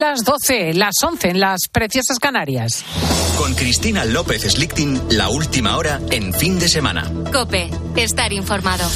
[0.00, 2.84] Las 12, las 11 en las preciosas Canarias.
[3.36, 7.10] Con Cristina López Slichting, la última hora en fin de semana.
[7.32, 8.88] Cope, estar informado.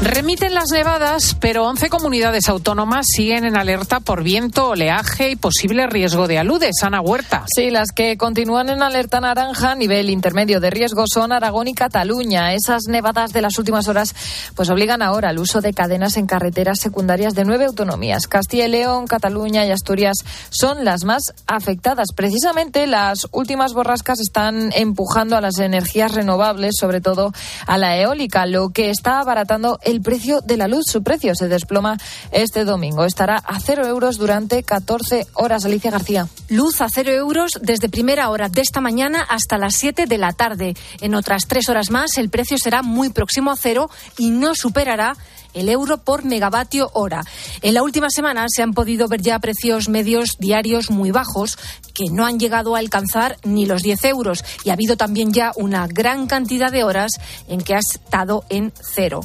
[0.00, 5.88] Remiten las nevadas, pero 11 comunidades autónomas siguen en alerta por viento, oleaje y posible
[5.88, 6.84] riesgo de aludes.
[6.84, 7.44] Ana Huerta.
[7.52, 12.54] Sí, las que continúan en alerta naranja nivel intermedio de riesgo son Aragón y Cataluña.
[12.54, 14.14] Esas nevadas de las últimas horas
[14.54, 18.28] pues obligan ahora al uso de cadenas en carreteras secundarias de nueve autonomías.
[18.28, 20.18] Castilla y León, Cataluña y Asturias
[20.50, 22.10] son las más afectadas.
[22.14, 27.32] Precisamente las últimas borrascas están empujando a las energías renovables, sobre todo
[27.66, 30.84] a la eólica, lo que está abaratando el precio de la luz.
[30.86, 31.96] Su precio se desploma
[32.30, 33.04] este domingo.
[33.04, 35.64] Estará a cero euros durante 14 horas.
[35.64, 36.28] Alicia García.
[36.50, 40.32] Luz a cero euros desde primera hora de esta mañana hasta las 7 de la
[40.32, 40.76] tarde.
[41.00, 43.88] En otras tres horas más el precio será muy próximo a cero
[44.18, 45.16] y no superará
[45.54, 47.22] el euro por megavatio hora.
[47.62, 51.58] En la última semana se han podido ver ya precios medios diarios muy bajos
[51.94, 55.52] que no han llegado a alcanzar ni los 10 euros y ha habido también ya
[55.56, 57.12] una gran cantidad de horas
[57.48, 59.20] en que ha estado en cero.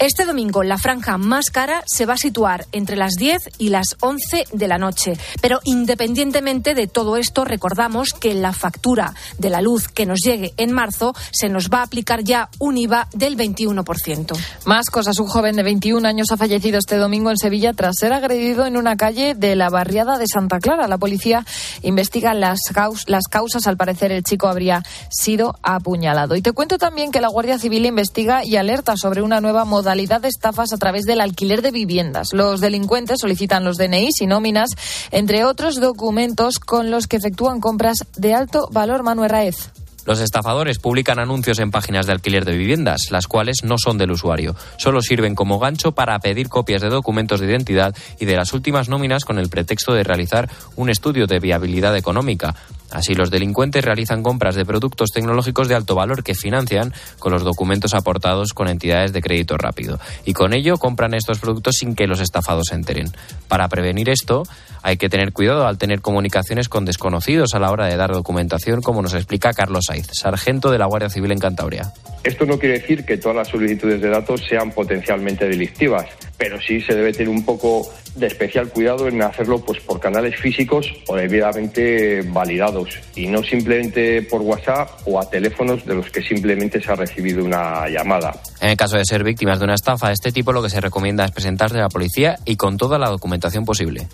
[0.00, 3.96] Este domingo la franja más cara se va a situar entre las 10 y las
[4.00, 5.16] 11 de la noche.
[5.40, 10.52] Pero independientemente de todo esto, recordamos que la factura de la luz que nos llegue
[10.56, 14.36] en marzo se nos va a aplicar ya un IVA del 21%.
[14.64, 15.18] Más cosas.
[15.20, 18.76] Un joven de 21 años ha fallecido este domingo en Sevilla tras ser agredido en
[18.76, 20.88] una calle de la barriada de Santa Clara.
[20.88, 21.46] La policía
[21.82, 22.58] investiga las,
[23.06, 23.66] las causas.
[23.68, 26.34] Al parecer, el chico habría sido apuñalado.
[26.34, 29.83] Y te cuento también que la Guardia Civil investiga y alerta sobre una nueva modalidad
[29.84, 32.28] modalidad de estafas a través del alquiler de viviendas.
[32.32, 34.70] Los delincuentes solicitan los DNIs y nóminas,
[35.10, 39.02] entre otros documentos con los que efectúan compras de alto valor.
[39.02, 39.72] Manuel Raez.
[40.06, 44.10] Los estafadores publican anuncios en páginas de alquiler de viviendas, las cuales no son del
[44.10, 44.54] usuario.
[44.78, 48.88] Solo sirven como gancho para pedir copias de documentos de identidad y de las últimas
[48.88, 52.54] nóminas con el pretexto de realizar un estudio de viabilidad económica.
[52.94, 57.42] Así, los delincuentes realizan compras de productos tecnológicos de alto valor que financian con los
[57.42, 59.98] documentos aportados con entidades de crédito rápido.
[60.24, 63.10] Y con ello compran estos productos sin que los estafados se enteren.
[63.48, 64.44] Para prevenir esto,
[64.84, 68.82] hay que tener cuidado al tener comunicaciones con desconocidos a la hora de dar documentación,
[68.82, 71.90] como nos explica Carlos Saiz, sargento de la Guardia Civil en Cantabria.
[72.22, 76.06] Esto no quiere decir que todas las solicitudes de datos sean potencialmente delictivas,
[76.36, 80.38] pero sí se debe tener un poco de especial cuidado en hacerlo pues por canales
[80.38, 86.22] físicos o debidamente validados y no simplemente por WhatsApp o a teléfonos de los que
[86.22, 88.32] simplemente se ha recibido una llamada.
[88.60, 90.80] En el caso de ser víctimas de una estafa de este tipo, lo que se
[90.82, 94.06] recomienda es presentarse a la policía y con toda la documentación posible.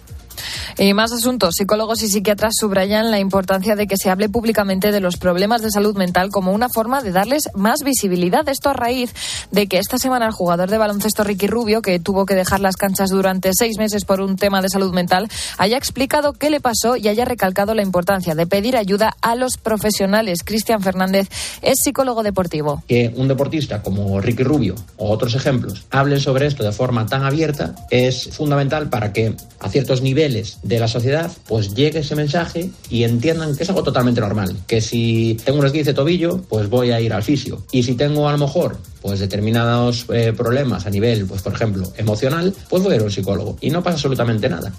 [0.79, 1.55] Y más asuntos.
[1.57, 5.71] Psicólogos y psiquiatras subrayan la importancia de que se hable públicamente de los problemas de
[5.71, 8.49] salud mental como una forma de darles más visibilidad.
[8.49, 9.15] Esto a raíz
[9.51, 12.77] de que esta semana el jugador de baloncesto Ricky Rubio, que tuvo que dejar las
[12.77, 16.97] canchas durante seis meses por un tema de salud mental, haya explicado qué le pasó
[16.97, 20.43] y haya recalcado la importancia de pedir ayuda a los profesionales.
[20.45, 21.29] Cristian Fernández
[21.63, 22.83] es psicólogo deportivo.
[22.87, 27.25] Que un deportista como Ricky Rubio o otros ejemplos hablen sobre esto de forma tan
[27.25, 30.30] abierta es fundamental para que a ciertos niveles
[30.63, 34.57] de la sociedad, pues llegue ese mensaje y entiendan que es algo totalmente normal.
[34.67, 37.63] Que si tengo un esguince de tobillo, pues voy a ir al fisio.
[37.73, 41.93] Y si tengo a lo mejor pues determinados eh, problemas a nivel, pues por ejemplo,
[41.97, 43.57] emocional, pues voy a ir a un psicólogo.
[43.61, 44.73] Y no pasa absolutamente nada.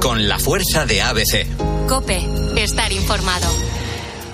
[0.00, 1.46] Con la fuerza de ABC.
[1.88, 2.20] Cope,
[2.56, 3.48] estar informado.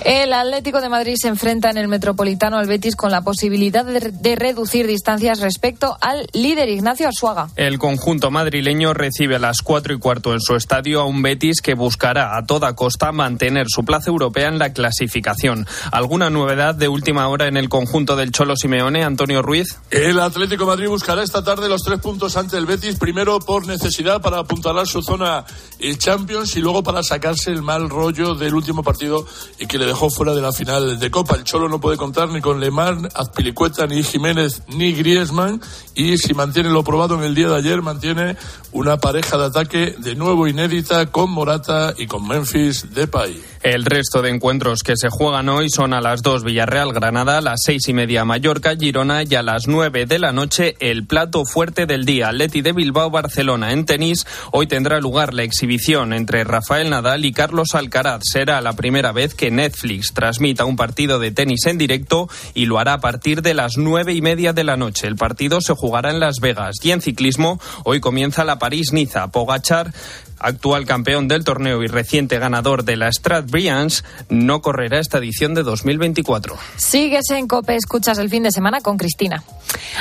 [0.05, 4.37] El Atlético de Madrid se enfrenta en el Metropolitano al Betis con la posibilidad de,
[4.37, 7.49] reducir distancias respecto al líder Ignacio Arsuaga.
[7.57, 11.61] El conjunto madrileño recibe a las cuatro y cuarto en su estadio a un Betis
[11.61, 15.67] que buscará a toda costa mantener su plaza europea en la clasificación.
[15.91, 19.79] ¿Alguna novedad de última hora en el conjunto del Cholo Simeone, Antonio Ruiz?
[19.91, 23.67] El Atlético de Madrid buscará esta tarde los tres puntos ante el Betis, primero por
[23.67, 25.45] necesidad para apuntalar su zona
[25.81, 29.27] el Champions y luego para sacarse el mal rollo del último partido
[29.59, 31.35] y que le dejó fuera de la final de Copa.
[31.35, 35.61] El Cholo no puede contar ni con Lemar, Azpilicueta, ni Jiménez, ni Griezmann.
[35.95, 38.37] Y si mantiene lo probado en el día de ayer, mantiene
[38.73, 43.43] una pareja de ataque de nuevo inédita con Morata y con Memphis Depay.
[43.63, 47.41] El resto de encuentros que se juegan hoy son a las 2 Villarreal Granada, a
[47.41, 51.45] las seis y media Mallorca Girona y a las 9 de la noche el plato
[51.45, 52.31] fuerte del día.
[52.31, 54.27] Leti de Bilbao Barcelona en tenis.
[54.53, 58.21] Hoy tendrá lugar la exhibición entre Rafael Nadal y Carlos Alcaraz.
[58.23, 62.79] Será la primera vez que Netflix transmita un partido de tenis en directo y lo
[62.79, 65.09] hará a partir de las nueve y media de la noche.
[65.09, 69.33] El partido se jugará en Las Vegas y en ciclismo hoy comienza la París-Niza.
[69.33, 69.93] Pogachar
[70.41, 75.63] actual campeón del torneo y reciente ganador de la Stradbrilliance, no correrá esta edición de
[75.63, 76.57] 2024.
[76.77, 79.43] Sigues en COPE, escuchas el fin de semana con Cristina.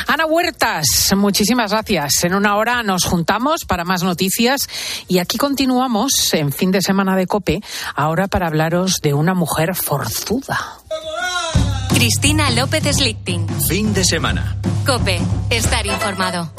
[0.08, 2.24] Ana Huertas, muchísimas gracias.
[2.24, 4.68] En una hora nos juntamos para más noticias
[5.08, 7.62] y aquí continuamos en fin de semana de COPE,
[7.96, 10.78] ahora para hablaros de una mujer forzuda.
[11.98, 13.48] Cristina López Slichting.
[13.68, 14.56] Fin de semana.
[14.86, 15.20] Cope,
[15.50, 16.52] estar informado.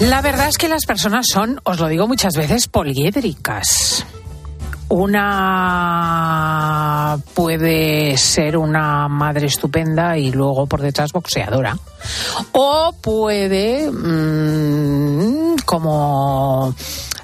[0.00, 4.04] La verdad es que las personas son, os lo digo muchas veces, poliédricas.
[4.88, 5.56] Una
[7.34, 11.78] puede ser una madre estupenda y luego por detrás boxeadora.
[12.52, 16.74] O puede, mmm, como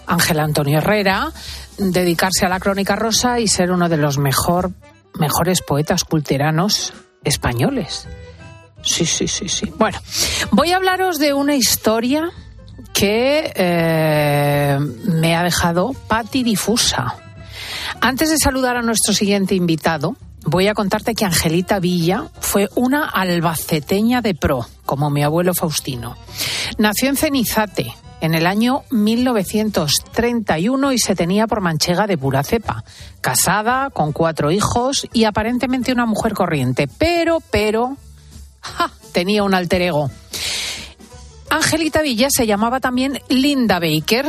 [0.07, 1.31] Ángel Antonio Herrera,
[1.77, 4.73] dedicarse a la crónica rosa y ser uno de los mejor,
[5.19, 8.09] mejores poetas culteranos españoles.
[8.83, 9.73] Sí, sí, sí, sí.
[9.77, 9.99] Bueno,
[10.51, 12.33] voy a hablaros de una historia
[12.93, 17.17] que eh, me ha dejado patidifusa.
[18.00, 23.09] Antes de saludar a nuestro siguiente invitado, voy a contarte que Angelita Villa fue una
[23.09, 26.17] albaceteña de pro, como mi abuelo Faustino.
[26.79, 32.85] Nació en Cenizate en el año 1931 y se tenía por manchega de pura cepa.
[33.21, 36.88] Casada, con cuatro hijos y aparentemente una mujer corriente.
[36.99, 37.97] Pero, pero,
[39.12, 40.11] tenía un alter ego.
[41.52, 44.26] Angelita Villa se llamaba también Linda Baker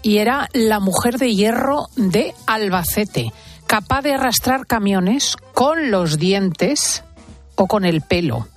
[0.00, 3.30] y era la mujer de hierro de Albacete,
[3.66, 7.04] capaz de arrastrar camiones con los dientes
[7.56, 8.48] o con el pelo,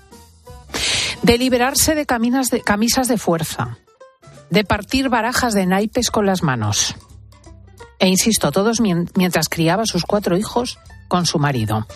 [1.23, 3.77] de liberarse de, camisas de fuerza,
[4.49, 6.95] de partir barajas de naipes con las manos.
[7.99, 11.87] E insisto, todos mientras criaba a sus cuatro hijos con su marido.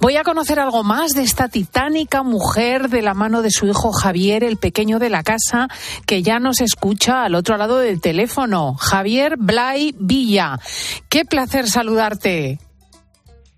[0.00, 3.92] Voy a conocer algo más de esta titánica mujer de la mano de su hijo
[3.92, 5.68] Javier, el pequeño de la casa,
[6.06, 8.74] que ya nos escucha al otro lado del teléfono.
[8.74, 10.58] Javier Blay Villa.
[11.08, 12.58] Qué placer saludarte.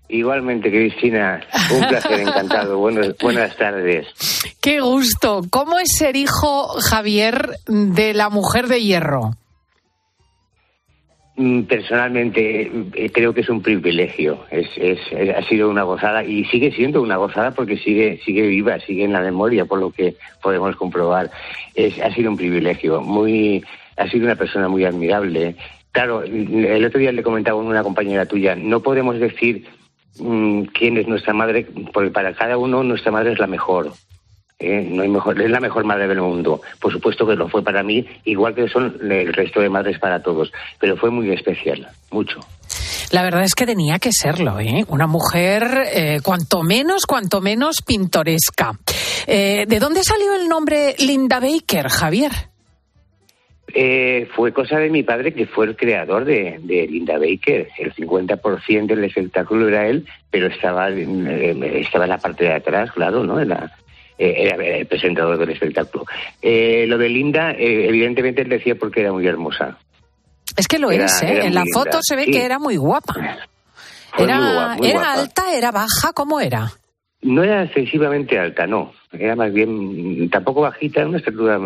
[0.09, 1.41] Igualmente, Cristina,
[1.73, 2.77] un placer, encantado.
[2.77, 4.05] Buenas, buenas tardes.
[4.61, 5.41] Qué gusto.
[5.49, 9.31] ¿Cómo es ser hijo, Javier, de la mujer de hierro?
[11.35, 14.99] Mm, personalmente eh, creo que es un privilegio, es, es,
[15.35, 19.13] ha sido una gozada y sigue siendo una gozada porque sigue sigue viva, sigue en
[19.13, 21.31] la memoria por lo que podemos comprobar.
[21.73, 23.63] Es, ha sido un privilegio, muy
[23.97, 25.55] ha sido una persona muy admirable.
[25.91, 29.65] Claro, el otro día le comentaba a una compañera tuya, no podemos decir
[30.19, 33.91] mmm, quién es nuestra madre porque para cada uno nuestra madre es la mejor.
[34.59, 34.87] ¿Eh?
[34.89, 36.61] no hay mejor, es la mejor madre del mundo.
[36.79, 40.21] Por supuesto que lo fue para mí, igual que son el resto de madres para
[40.21, 42.39] todos, pero fue muy especial, mucho.
[43.11, 44.85] La verdad es que tenía que serlo, ¿eh?
[44.87, 45.63] Una mujer,
[45.93, 48.71] eh, cuanto menos, cuanto menos pintoresca.
[49.27, 52.31] Eh, ¿De dónde salió el nombre Linda Baker, Javier?
[53.75, 57.69] Eh, fue cosa de mi padre, que fue el creador de, de Linda Baker.
[57.77, 62.91] El 50% del espectáculo era él, pero estaba, eh, estaba en la parte de atrás,
[62.91, 63.39] claro, ¿no?
[63.39, 63.71] En la,
[64.17, 66.05] era el presentador del espectáculo.
[66.41, 69.77] Eh, lo de Linda, eh, evidentemente él decía porque era muy hermosa.
[70.55, 71.45] Es que lo era, es, ¿eh?
[71.45, 71.99] En la foto linda.
[72.03, 72.31] se ve sí.
[72.31, 73.13] que era muy guapa.
[74.11, 75.13] Fue Era, muy guapa, muy era guapa.
[75.13, 76.71] alta, era baja, ¿cómo era?
[77.23, 78.93] No era excesivamente alta, no.
[79.11, 81.59] Era más bien, tampoco bajita, una estatura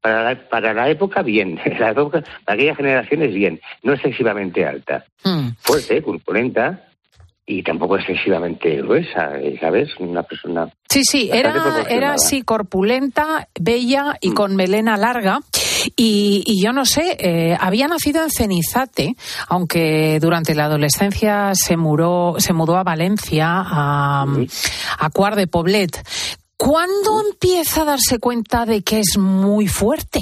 [0.00, 4.66] para la, para la época bien, la época, para aquella generación es bien, no excesivamente
[4.66, 5.04] alta.
[5.22, 5.50] Hmm.
[5.60, 6.88] Fuerte, corpulenta
[7.46, 9.90] y tampoco excesivamente gruesa, ¿sabes?
[9.98, 15.40] Una persona Sí, sí, era, era así corpulenta, bella y con melena larga.
[15.96, 19.14] Y, y yo no sé, eh, había nacido en Cenizate,
[19.48, 24.24] aunque durante la adolescencia se, muró, se mudó a Valencia, a,
[24.98, 26.00] a Cuart de Poblet.
[26.56, 30.20] ¿Cuándo empieza a darse cuenta de que es muy fuerte?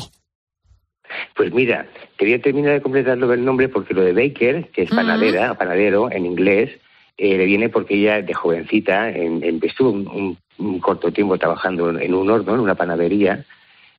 [1.37, 1.87] Pues mira,
[2.17, 6.11] quería terminar de completar lo del nombre porque lo de Baker, que es panadera, panadero
[6.11, 6.71] en inglés,
[7.17, 11.99] eh, le viene porque ella de jovencita en, en- estuvo un, un- corto tiempo trabajando
[11.99, 13.45] en, un horno, en una panadería,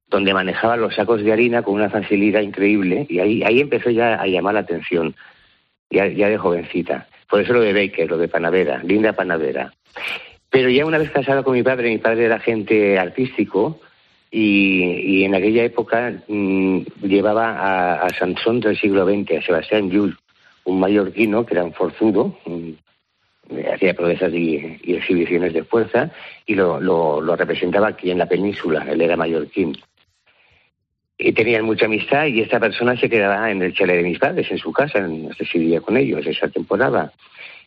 [0.10, 4.15] donde manejaba los sacos de harina con una facilidad increíble y ahí, ahí empezó ya
[4.15, 5.15] a llamar la atención,
[5.89, 7.08] ya, ya de jovencita.
[7.29, 9.74] Por eso lo de Baker, lo de panadera, linda panadera.
[10.50, 13.79] Pero ya una vez casada con mi padre, mi padre era agente artístico
[14.29, 19.89] y, y en aquella época mm, llevaba a, a Sansón del siglo XX, a Sebastián
[19.89, 20.15] Llull,
[20.65, 22.77] un mallorquino que era un forzudo, un,
[23.73, 26.12] hacía proezas y, exhibiciones de fuerza
[26.45, 29.77] y lo, lo, representaba aquí en la península, él era mallorquín.
[31.17, 34.50] Y tenían mucha amistad y esta persona se quedaba en el chalet de mis padres,
[34.50, 37.13] en su casa, si vivía con ellos esa temporada.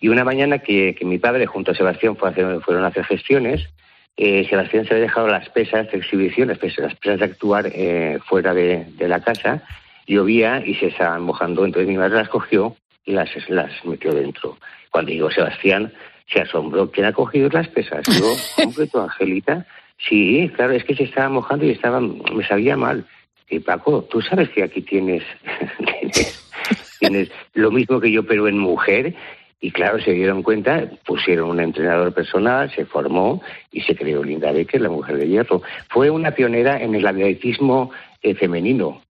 [0.00, 3.68] Y una mañana que, mi padre junto a Sebastián fueron a hacer gestiones,
[4.16, 8.52] eh, Sebastián se había dejado las pesas de exhibición, las pesas, de actuar eh, fuera
[8.52, 9.62] de, de la casa,
[10.06, 12.76] llovía y se estaban mojando, entonces mi madre las cogió
[13.06, 14.56] las, las metió dentro.
[14.90, 15.92] Cuando llegó Sebastián,
[16.32, 16.90] se asombró.
[16.90, 18.02] ¿Quién ha cogido las pesas?
[18.06, 18.28] Digo,
[18.64, 19.66] ¿hombre, tu Angelita?
[19.98, 23.04] Sí, claro, es que se estaba mojando y estaba, me sabía mal.
[23.48, 25.22] Y Paco, tú sabes que aquí tienes,
[26.00, 26.50] tienes,
[26.98, 29.14] tienes lo mismo que yo, pero en mujer.
[29.60, 33.40] Y claro, se dieron cuenta, pusieron un entrenador personal, se formó
[33.72, 35.62] y se creó Linda Becker, la mujer de hierro.
[35.88, 37.90] Fue una pionera en el atletismo
[38.22, 39.00] eh, femenino.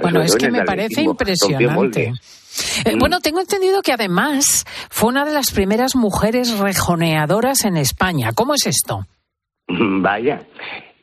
[0.00, 2.12] Bueno, es que me parece impresionante.
[2.84, 2.98] Eh, Mm.
[2.98, 8.32] bueno, tengo entendido que además fue una de las primeras mujeres rejoneadoras en España.
[8.34, 9.06] ¿Cómo es esto?
[9.68, 10.42] Vaya.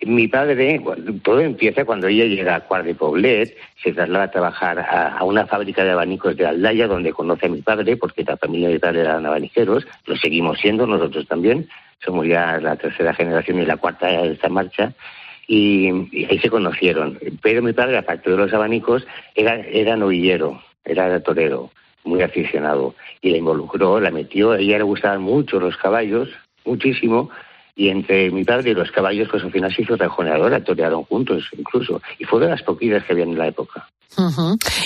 [0.06, 0.82] Mi padre,
[1.24, 5.24] todo empieza cuando ella llega a Cuart de Poblet, se traslada a trabajar a, a
[5.26, 8.76] una fábrica de abanicos de Aldaya, donde conoce a mi padre, porque la familia de
[8.76, 11.68] mi padre eran abaniqueros, lo seguimos siendo nosotros también,
[12.06, 14.94] somos ya la tercera generación y la cuarta de esta marcha,
[15.50, 17.20] y, y ahí se conocieron.
[17.42, 21.72] Pero mi padre, aparte de los abanicos, era, era novillero, era torero,
[22.04, 26.30] muy aficionado, y la involucró, la metió, a ella le gustaban mucho los caballos,
[26.66, 27.32] muchísimo,
[27.76, 31.44] y entre mi padre y los caballos, pues al final se hizo rejoneadora, torearon juntos
[31.58, 33.90] incluso, y fue de las poquitas que había en la época.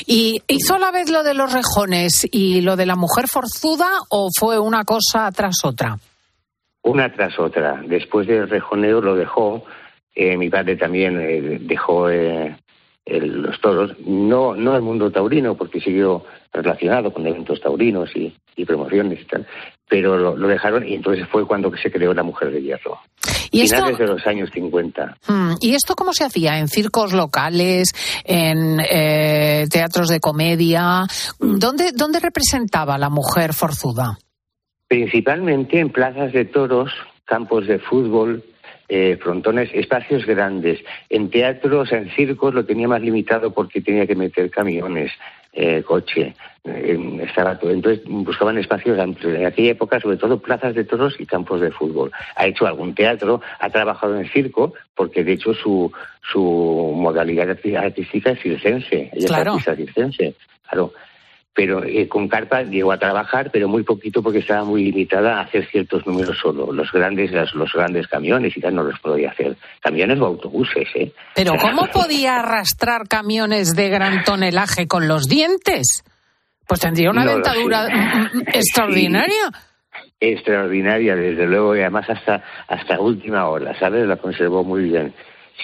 [0.06, 3.90] ¿Y hizo a la vez lo de los rejones y lo de la mujer forzuda
[4.10, 5.98] o fue una cosa tras otra?
[6.84, 7.82] Una tras otra.
[7.86, 9.64] Después del rejoneo lo dejó,
[10.16, 12.56] eh, mi padre también eh, dejó eh,
[13.06, 18.34] el- los toros, no, no el mundo taurino, porque siguió relacionado con eventos taurinos y,
[18.56, 19.46] y promociones y tal,
[19.90, 23.00] pero lo, lo dejaron y entonces fue cuando se creó la Mujer de Hierro.
[23.52, 25.18] ¿Y esto, Finales de los años 50.
[25.28, 26.58] Mm, ¿Y esto cómo se hacía?
[26.58, 27.90] ¿En circos locales?
[28.24, 31.04] ¿En eh, teatros de comedia?
[31.40, 34.18] ¿Dónde, ¿Dónde representaba la mujer forzuda?
[34.88, 36.92] Principalmente en plazas de toros,
[37.26, 38.44] campos de fútbol,
[38.90, 40.80] eh, frontones, espacios grandes.
[41.10, 45.12] En teatros, en circos lo tenía más limitado porque tenía que meter camiones,
[45.54, 47.72] eh, coche, eh, estaba todo.
[47.72, 49.36] Entonces buscaban espacios amplios.
[49.36, 52.12] En aquella época, sobre todo, plazas de toros y campos de fútbol.
[52.36, 55.92] Ha hecho algún teatro, ha trabajado en circo, porque de hecho su,
[56.32, 59.10] su modalidad artística es circense.
[59.14, 59.58] Ella Claro.
[59.58, 60.36] es artista circense.
[60.70, 60.94] Claro
[61.56, 65.42] pero eh, con carpa llegó a trabajar, pero muy poquito porque estaba muy limitada a
[65.42, 66.72] hacer ciertos números solo.
[66.74, 69.56] Los grandes, las- los grandes camiones y tal no los podía hacer.
[69.82, 71.12] Camiones o autobuses, ¿eh?
[71.36, 76.04] Pero ¿cómo podía arrastrar camiones de gran tonelaje con los dientes?
[76.68, 79.52] Pues tendría una No dentadura mm, mm, extraordinaria.
[80.20, 84.08] Extraordinaria, desde luego, y además hasta, hasta última hora, ¿sabes?
[84.08, 85.14] La conservó muy bien.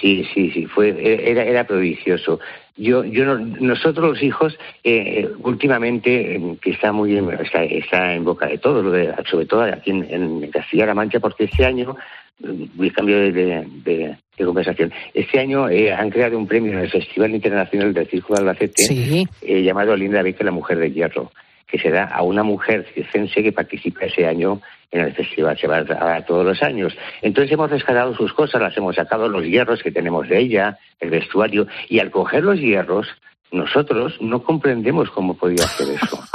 [0.00, 0.94] Sí, sí, sí, fue,
[1.30, 2.38] era, era prodigioso.
[2.76, 8.14] Yo, yo no- nosotros los hijos, eh, últimamente, eh, que está muy en, está, está
[8.14, 11.96] en boca de lo de- sobre todo aquí en, en Castilla-La Mancha, porque este año,
[12.38, 16.72] mm, el cambio de, de- de- de conversación, este año eh, han creado un premio
[16.72, 19.26] en el Festival Internacional del Circo de Albacete Sí.
[19.42, 21.30] eh, llamado Linda Becker, la mujer de hierro,
[21.70, 24.60] que se da a una mujer circense que participa ese año
[24.90, 26.96] en el festival, se va a todos los años.
[27.22, 31.10] Entonces hemos rescatado sus cosas, las hemos sacado, los hierros que tenemos de ella, el
[31.10, 33.06] vestuario, y al coger los hierros,
[33.52, 36.18] nosotros no comprendemos cómo podía hacer eso.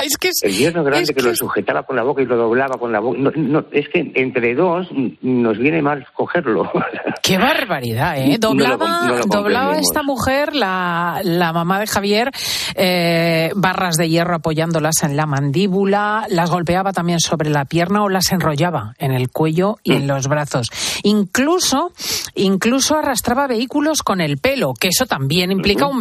[0.00, 2.36] Es que es- El hierro grande es que, lo sujetaba con la boca y lo
[2.36, 3.18] doblaba con la boca.
[3.18, 6.70] No, no, es que entre dos mm, nos viene mal cogerlo.
[7.22, 8.36] Qué barbaridad, ¿eh?
[8.38, 12.30] Doblaba, com- no lo doblaba esta mujer, la, la mamá de Javier,
[12.76, 18.08] eh, barras de hierro apoyándolas en la mandíbula, las golpeaba también sobre la pierna o
[18.08, 19.96] las enrollaba en el cuello y Mm.
[19.96, 20.68] en los brazos.
[21.02, 21.90] Incluso,
[22.36, 25.98] incluso arrastraba vehículos con el pelo, que eso también implica un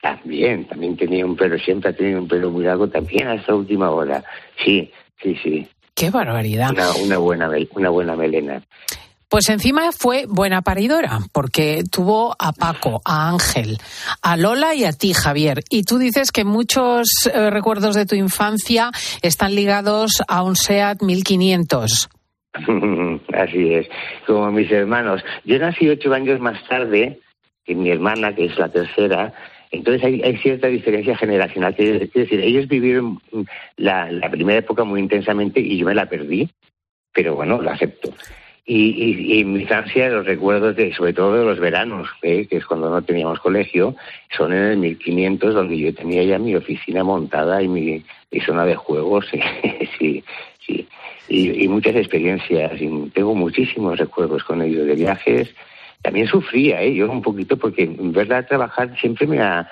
[0.00, 3.90] También, también tenía un pelo, siempre ha tenido un pelo muy largo, también hasta última
[3.90, 4.22] hora.
[4.64, 4.90] Sí,
[5.22, 5.66] sí, sí.
[5.94, 6.70] Qué barbaridad.
[6.70, 8.62] Una, una buena, una buena melena.
[9.28, 13.78] Pues encima fue buena paridora, porque tuvo a Paco, a Ángel,
[14.22, 15.62] a Lola y a ti, Javier.
[15.68, 21.02] Y tú dices que muchos eh, recuerdos de tu infancia están ligados a un SEAT
[21.02, 22.08] 1500.
[23.34, 23.88] Así es,
[24.26, 25.22] como mis hermanos.
[25.44, 27.20] Yo nací ocho años más tarde
[27.66, 29.32] que mi hermana, que es la tercera,
[29.70, 31.74] entonces hay, cierta diferencia generacional.
[31.74, 33.42] Quiero decir, ellos vivieron mm,
[33.76, 36.48] la, la primera época muy intensamente y yo me la perdí,
[37.12, 38.12] pero bueno, lo acepto.
[38.68, 42.48] Y, y, y mi infancia, los recuerdos, de, sobre todo de los veranos, ¿eh?
[42.48, 43.94] que es cuando no teníamos colegio,
[44.36, 48.04] son en el 1500, donde yo tenía ya mi oficina montada y mi,
[48.44, 49.26] zona de juegos.
[51.28, 52.72] Y, muchas experiencias.
[53.12, 55.52] Tengo muchísimos recuerdos con ellos de viajes.
[56.02, 56.94] También sufría, ¿eh?
[56.94, 59.68] yo un poquito, porque en verdad trabajar siempre me ha,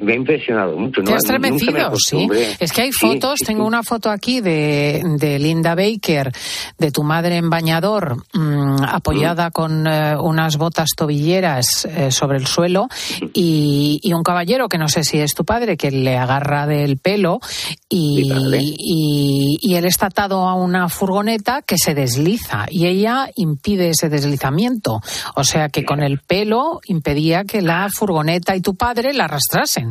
[0.00, 1.02] me ha impresionado mucho.
[1.02, 1.16] Te ¿no?
[1.16, 2.28] has estremecido, sí.
[2.58, 3.68] Es que hay fotos, Sí, tengo sí.
[3.68, 6.32] una foto aquí de, de Linda Baker,
[6.78, 12.46] de tu madre en bañador, mm, apoyada con eh, unas botas tobilleras eh, sobre el
[12.46, 12.88] suelo,
[13.34, 16.98] y, y un caballero, que no sé si es tu padre, que le agarra del
[16.98, 17.40] pelo,
[17.88, 18.30] y,
[18.78, 24.08] y, y él está atado a una furgoneta que se desliza, y ella impide ese
[24.08, 25.00] deslizamiento.
[25.34, 29.81] O sea que con el pelo impedía que la furgoneta y tu padre la arrastrasen.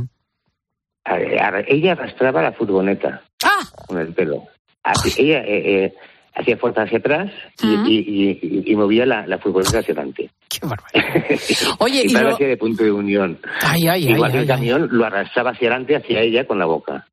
[1.68, 3.68] Ella arrastraba la furgoneta ¡Ah!
[3.88, 4.44] con el pelo.
[4.84, 5.94] Así- ella eh, eh,
[6.36, 7.32] hacía fuerza hacia atrás
[7.62, 10.30] y, y- y- y movía la, la furgoneta hacia adelante.
[10.48, 11.40] Qué barbaridad.
[11.80, 13.40] Oye, y y lo- hacía de punto de unión.
[13.62, 14.58] Ay, ay, ay, Igual que ay, el ay.
[14.58, 17.08] camión lo arrastraba hacia adelante, hacia ella con la boca.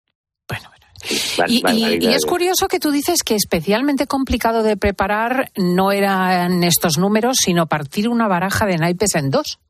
[0.49, 2.17] Bar- Y, y- y barbaridades.
[2.17, 7.67] es curioso que tú dices que especialmente complicado de preparar no eran estos números, sino
[7.67, 9.61] partir una baraja de naipes en dos.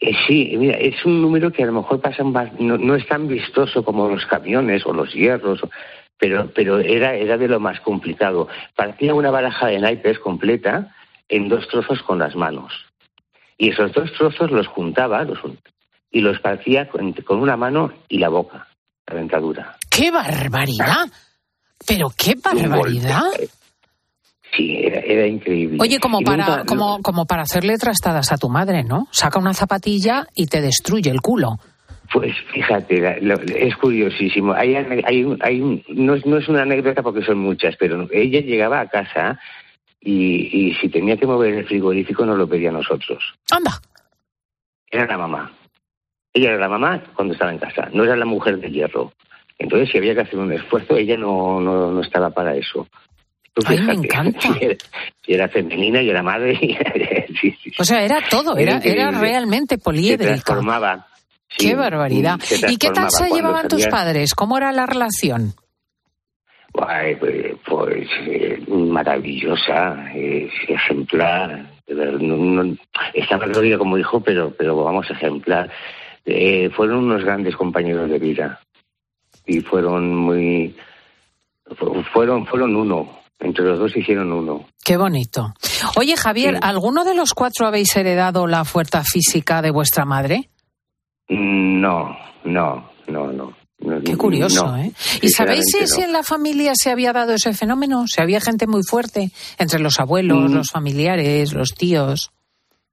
[0.00, 3.06] Eh, sí, mira, es un número que a lo mejor pasa más, no, no es
[3.06, 5.60] tan vistoso como los camiones o los hierros,
[6.18, 8.48] pero, pero era, era de lo más complicado.
[8.74, 10.94] Partía una baraja de naipes completa
[11.28, 12.72] en dos trozos con las manos.
[13.56, 15.38] Y esos dos trozos los juntaba los,
[16.10, 18.68] y los partía con, con una mano y la boca,
[19.06, 19.76] la dentadura.
[19.90, 21.06] ¡Qué barbaridad!
[21.86, 23.30] Pero qué barbaridad.
[24.56, 25.78] Sí, era, era increíble.
[25.80, 29.08] Oye, como Y para, nunca- como, como para hacerle trastadas a tu madre, ¿no?
[29.10, 31.58] Saca una zapatilla y te destruye el culo.
[32.12, 34.52] Pues fíjate, la- lo- es curiosísimo.
[34.52, 38.80] Hay, hay, hay no, es, no es una anécdota porque son muchas, pero ella llegaba
[38.80, 39.40] a casa
[40.00, 43.24] y, y si tenía que mover el frigorífico no lo pedía a nosotros.
[43.50, 43.80] Anda.
[44.90, 45.50] Era la mamá.
[46.32, 49.12] Ella era la mamá cuando estaba en casa, no era la mujer de hierro.
[49.58, 52.86] Entonces, si había que hacer un esfuerzo, ella no, no, no estaba para eso.
[53.54, 54.40] Tú Ay, me encanta.
[54.40, 54.76] si era,
[55.24, 56.58] si era femenina y era madre.
[56.60, 56.76] y-
[57.40, 60.24] sí, sí, O sea, era todo, era, Era realmente se poliédrica.
[60.42, 61.06] transformaba.
[61.56, 62.40] Sí, Qué barbaridad.
[62.40, 64.34] se ¿Y qué tal transformaba se cuando llevaban tus padres?
[64.34, 65.54] ¿Cómo era la relación?
[66.86, 71.70] Ay, pues, pues, eh, maravillosa, eh, ejemplar.
[71.86, 72.76] No, no-
[73.12, 75.70] estaba Gloria como hijo, pero, pero vamos, ejemplar.
[76.24, 78.60] Eh, fueron unos grandes compañeros de vida
[79.46, 80.74] y fueron muy,
[81.76, 83.20] fu- fueron, fueron uno.
[83.40, 84.66] Entre los dos hicieron uno.
[84.84, 85.52] Qué bonito.
[85.96, 86.60] Oye, Javier, Sí.
[86.62, 90.50] ¿alguno de los cuatro habéis heredado la fuerza física de vuestra madre?
[91.28, 93.54] No, no, no, no.
[94.04, 94.92] Qué curioso, no, ¿eh?
[95.20, 98.06] ¿Y sabéis si, en la familia se había dado ese fenómeno?
[98.06, 100.54] ¿Si había gente muy fuerte entre los abuelos, Mm.
[100.54, 102.30] los familiares, los tíos?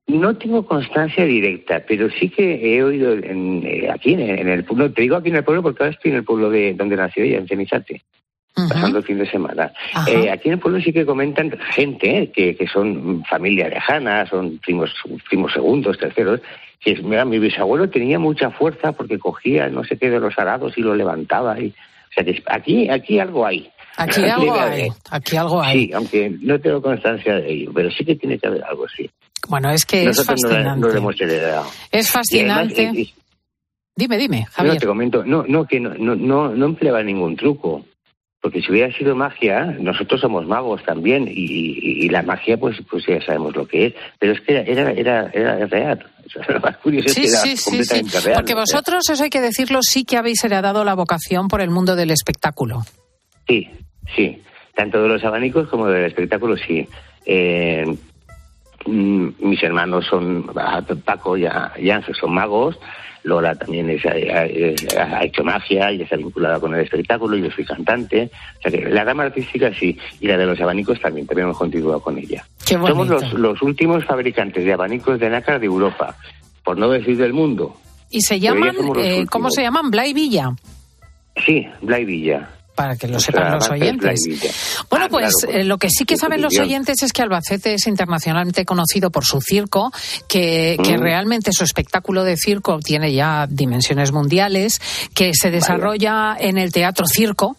[0.07, 4.91] No tengo constancia directa, pero sí que he oído en, eh, aquí en, el pueblo,
[4.91, 7.23] te digo aquí en el pueblo porque ahora estoy en el pueblo de donde nació
[7.23, 8.01] ella, en Cenizate,
[8.53, 9.71] pasando el fin de semana.
[10.07, 14.25] Eh, aquí en el pueblo sí que comentan gente eh, que, que son familia lejana,
[14.27, 14.93] son primos,
[15.29, 16.41] primos segundos, terceros,
[16.79, 20.77] que mira, mi bisabuelo tenía mucha fuerza porque cogía no sé qué de los arados
[20.77, 21.59] y lo levantaba.
[21.59, 23.69] Y, o sea que aquí, aquí algo hay.
[23.97, 25.85] Aquí algo hay, aquí algo hay.
[25.87, 29.09] Sí, aunque no tengo constancia de ello, pero sí que tiene que haber algo, sí.
[29.47, 30.79] Bueno, es que Nosotros es no, fascinante.
[30.81, 31.65] no lo hemos heredado.
[31.91, 33.13] Es además, fascinante.
[33.95, 34.77] Dime, dime, no, Javier.
[34.79, 37.85] te comento, no, no, que no, no, no, no empleaba ningún truco.
[38.41, 42.77] Porque si hubiera sido magia, nosotros somos magos también, y, y- y la magia, pues,
[42.89, 43.93] pues ya sabemos lo que es.
[44.17, 46.05] Pero es que era, era, era, era real.
[46.49, 47.63] Lo más curioso es Sí, que era sí, sí, sí.
[47.69, 48.35] completamente real.
[48.37, 51.95] Porque vosotros, eso hay que decirlo, sí que habéis heredado la vocación por el mundo
[51.95, 52.81] del espectáculo.
[53.47, 53.69] Sí,
[54.15, 54.41] sí.
[54.75, 56.87] Tanto de los abanicos como del espectáculo, sí.
[57.25, 57.85] Eh,
[58.87, 62.79] mm, mis hermanos son, ah, Paco y Ángel son magos,
[63.23, 67.65] Lola también es- es- ha hecho magia y está vinculada con el espectáculo, yo soy
[67.65, 68.31] cantante.
[68.59, 71.57] O sea que la rama artística sí, y la de los abanicos también, también hemos
[71.57, 72.43] continuado con ella.
[72.87, 76.15] Somos los, los últimos fabricantes de abanicos de nácar de Europa,
[76.63, 77.75] por no decir del mundo.
[78.09, 79.89] Y se llaman, eh, ¿cómo se llaman?
[79.91, 80.49] Blay Villa.
[81.45, 82.49] Sí, Blay Villa.
[82.75, 84.19] Para que lo Nuestra sepan los oyentes.
[84.89, 87.73] Bueno, Ah, pues claro, eh, lo que sí que saben los oyentes es que Albacete
[87.73, 89.91] es internacionalmente conocido por su circo,
[90.27, 91.01] que, que Mm.
[91.01, 94.79] realmente su espectáculo de circo tiene ya dimensiones mundiales,
[95.13, 97.57] que se desarrolla en el Teatro Circo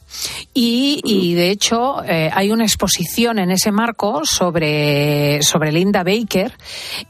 [0.55, 6.53] y, y, de hecho eh, hay una exposición en ese marco sobre, sobre Linda Baker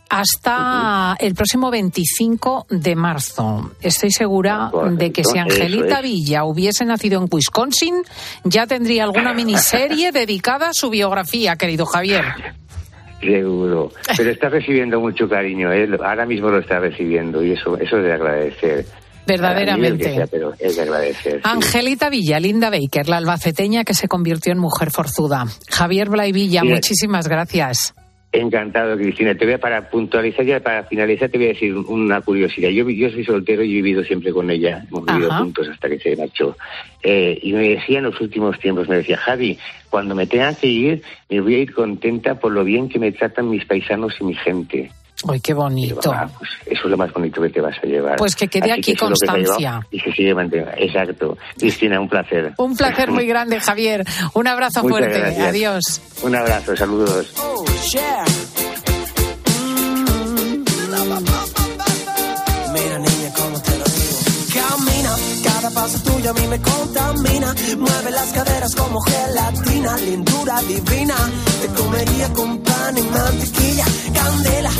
[0.08, 3.72] hasta el próximo 25 de marzo.
[3.80, 6.00] Estoy segura de que si Angelita.
[6.02, 7.91] Villa hubiese nacido en Wisconsin,
[8.44, 12.24] ya tendría alguna miniserie dedicada a su biografía, querido Javier.
[13.20, 13.92] Seguro.
[14.16, 15.88] Pero está recibiendo mucho cariño, ¿eh?
[16.04, 18.84] ahora mismo lo está recibiendo y eso, eso es de agradecer.
[19.24, 19.70] Verdaderamente.
[19.70, 21.34] A nivel que sea, pero es de agradecer.
[21.34, 21.40] sí.
[21.44, 25.46] Angelita Villa, Linda Baker, la albaceteña que se convirtió en mujer forzuda.
[25.70, 27.94] Javier Blay Villa, muchísimas gracias.
[28.34, 29.34] Encantado, Cristina.
[29.34, 32.70] Te voy a, para puntualizar ya, para finalizar, te voy a decir una curiosidad.
[32.70, 34.86] Yo, yo soy soltero y he vivido siempre con ella.
[34.88, 35.40] Hemos vivido Ajá.
[35.40, 36.56] juntos hasta que se marchó.
[37.02, 39.58] Eh, y me decía en los últimos tiempos, me decía, Javi,
[39.90, 43.12] cuando me tenga que ir, me voy a ir contenta por lo bien que me
[43.12, 44.90] tratan mis paisanos y mi gente.
[45.28, 46.12] Ay, qué bonito.
[46.12, 48.16] Ah, pues eso es lo más bonito que te vas a llevar.
[48.16, 49.58] Pues que quede Así aquí que constancia.
[49.58, 50.72] llevado Y se sigue manteniendo.
[50.78, 51.38] Exacto.
[51.58, 52.52] Cristina, un placer.
[52.58, 54.04] Un placer muy grande, Javier.
[54.34, 55.18] Un abrazo Muchas fuerte.
[55.18, 55.46] gracias.
[55.48, 56.00] Adiós.
[56.22, 57.32] Un abrazo, saludos.
[62.72, 64.18] Mira niña, cómo te lo digo.
[64.54, 67.54] Camina, cada paso tuyo a mí me contamina.
[67.78, 71.14] Mueve las caderas como gelatina, lindura divina.
[71.60, 74.70] Te comería con pan y mantequilla, candela,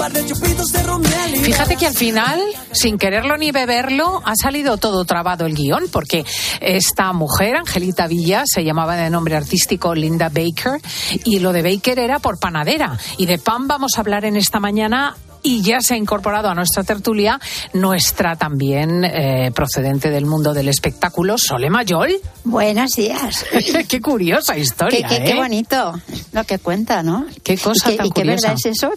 [0.00, 1.34] un par de chupitos de romiel.
[1.34, 2.40] y Fíjate que al final,
[2.72, 6.24] sin quererlo ni beberlo, ha salido todo trabado el guion, porque
[6.62, 10.80] esta mujer, Angelita Villa, se llamaba de nombre artístico Linda Baker,
[11.24, 12.96] y lo de Baker era por panadera.
[13.18, 15.16] Y de pan vamos a hablar en esta mañana.
[15.42, 17.40] Y ya se ha incorporado a nuestra tertulia
[17.72, 22.12] nuestra también eh, procedente del mundo del espectáculo, Sole Mayol.
[22.44, 23.46] Buenos días.
[23.88, 25.36] qué curiosa historia, Qué, qué- qué ¿eh?
[25.36, 25.94] bonito
[26.32, 27.24] lo que cuenta, ¿no?
[27.42, 28.48] Qué cosa ¿Y qué, tan y qué curiosa.
[28.48, 28.92] verdad es eso?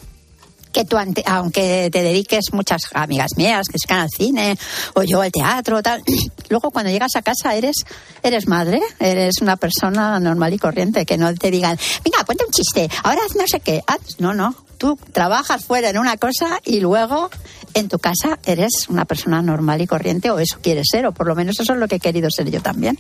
[0.73, 4.57] Que tú, ante- aunque te dediques, muchas amigas mías que se van al cine
[4.95, 6.01] o yo al teatro, tal,
[6.49, 7.75] luego cuando llegas a casa eres,
[8.23, 12.51] eres madre, eres una persona normal y corriente, que no te digan, venga, cuenta un
[12.51, 13.81] chiste, ahora haz no sé qué.
[13.86, 14.19] haz-".
[14.19, 17.29] No, no, tú trabajas fuera en una cosa y luego
[17.75, 21.27] en tu casa eres una persona normal y corriente, o eso quieres ser, o por
[21.27, 22.97] lo menos eso es lo que he querido ser yo también.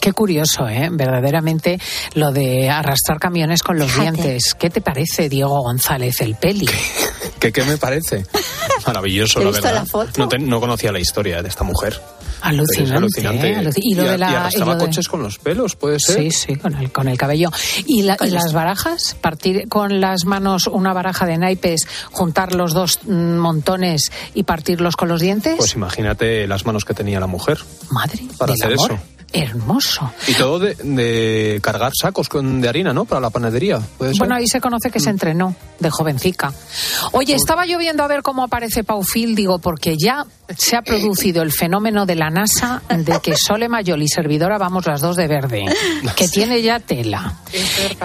[0.00, 0.88] Qué curioso, ¿eh?
[0.92, 1.78] Verdaderamente
[2.14, 4.22] lo de arrastrar camiones con los Fíjate.
[4.22, 4.54] dientes.
[4.58, 6.66] ¿Qué te parece, Diego González, el peli?
[7.38, 8.24] ¿Qué, qué me parece?
[8.86, 9.74] Maravilloso, ¿Te la verdad.
[9.74, 10.10] la foto?
[10.18, 12.00] No, te- no conocía la historia de esta mujer.
[12.42, 13.50] Alucinante.
[13.50, 13.70] ¿eh?
[13.76, 16.16] Y lo de la- y arrastraba y lo de- coches con los pelos, ¿puede ser?
[16.18, 17.50] Sí, sí, con el, con el cabello.
[17.86, 19.16] ¿Y, la- y las barajas?
[19.20, 24.96] ¿Partir con las manos una baraja de naipes, juntar los dos mm, montones y partirlos
[24.96, 25.56] con los dientes?
[25.56, 27.58] Pues imagínate las manos que tenía la mujer.
[27.90, 28.92] Madre Para hacer amor.
[28.92, 29.00] eso.
[29.42, 30.10] Hermoso.
[30.26, 33.04] Y todo de, de cargar sacos con, de harina, ¿no?
[33.04, 33.80] Para la panadería.
[33.98, 36.52] Bueno, ahí se conoce que se entrenó de jovencica.
[37.12, 40.24] Oye, estaba yo viendo a ver cómo aparece Paufil, digo, porque ya
[40.56, 44.86] se ha producido el fenómeno de la NASA de que Sole Mayol y servidora vamos
[44.86, 45.64] las dos de verde,
[46.14, 47.34] que tiene ya tela.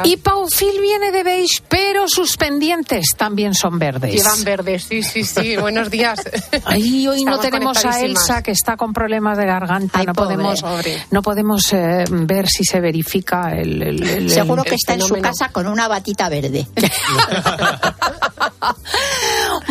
[0.04, 4.14] Y Paufil viene de beige, pero sus pendientes también son verdes.
[4.14, 5.56] Llevan verdes, sí, sí, sí.
[5.58, 6.20] Buenos días.
[6.66, 8.02] Ay, hoy no tenemos a.
[8.02, 10.02] Elsa que está con problemas de garganta.
[10.04, 11.04] no pobre, podemos, pobre.
[11.12, 13.82] no podemos eh, ver si se verifica el.
[13.84, 16.66] el- el- Seguro el- que está en su casa con una batita verde.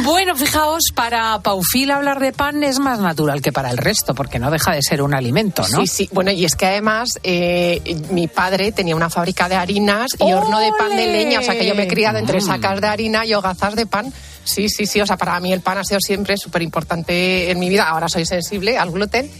[0.03, 4.39] Bueno, fijaos, para Paufil hablar de pan es más natural que para el resto, porque
[4.39, 5.81] no deja de ser un alimento, ¿no?
[5.81, 6.09] Sí, sí.
[6.13, 10.59] Bueno, y es que además eh, mi padre tenía una fábrica de harinas y horno
[10.59, 11.41] de pan de leña.
[11.41, 14.13] O sea, que yo me he criado entre sacas de harina y hogazas de pan.
[14.45, 15.01] Sí, sí, sí.
[15.01, 17.89] O sea, para mí el pan ha sido siempre súper importante en mi vida.
[17.89, 19.31] Ahora soy sensible al gluten,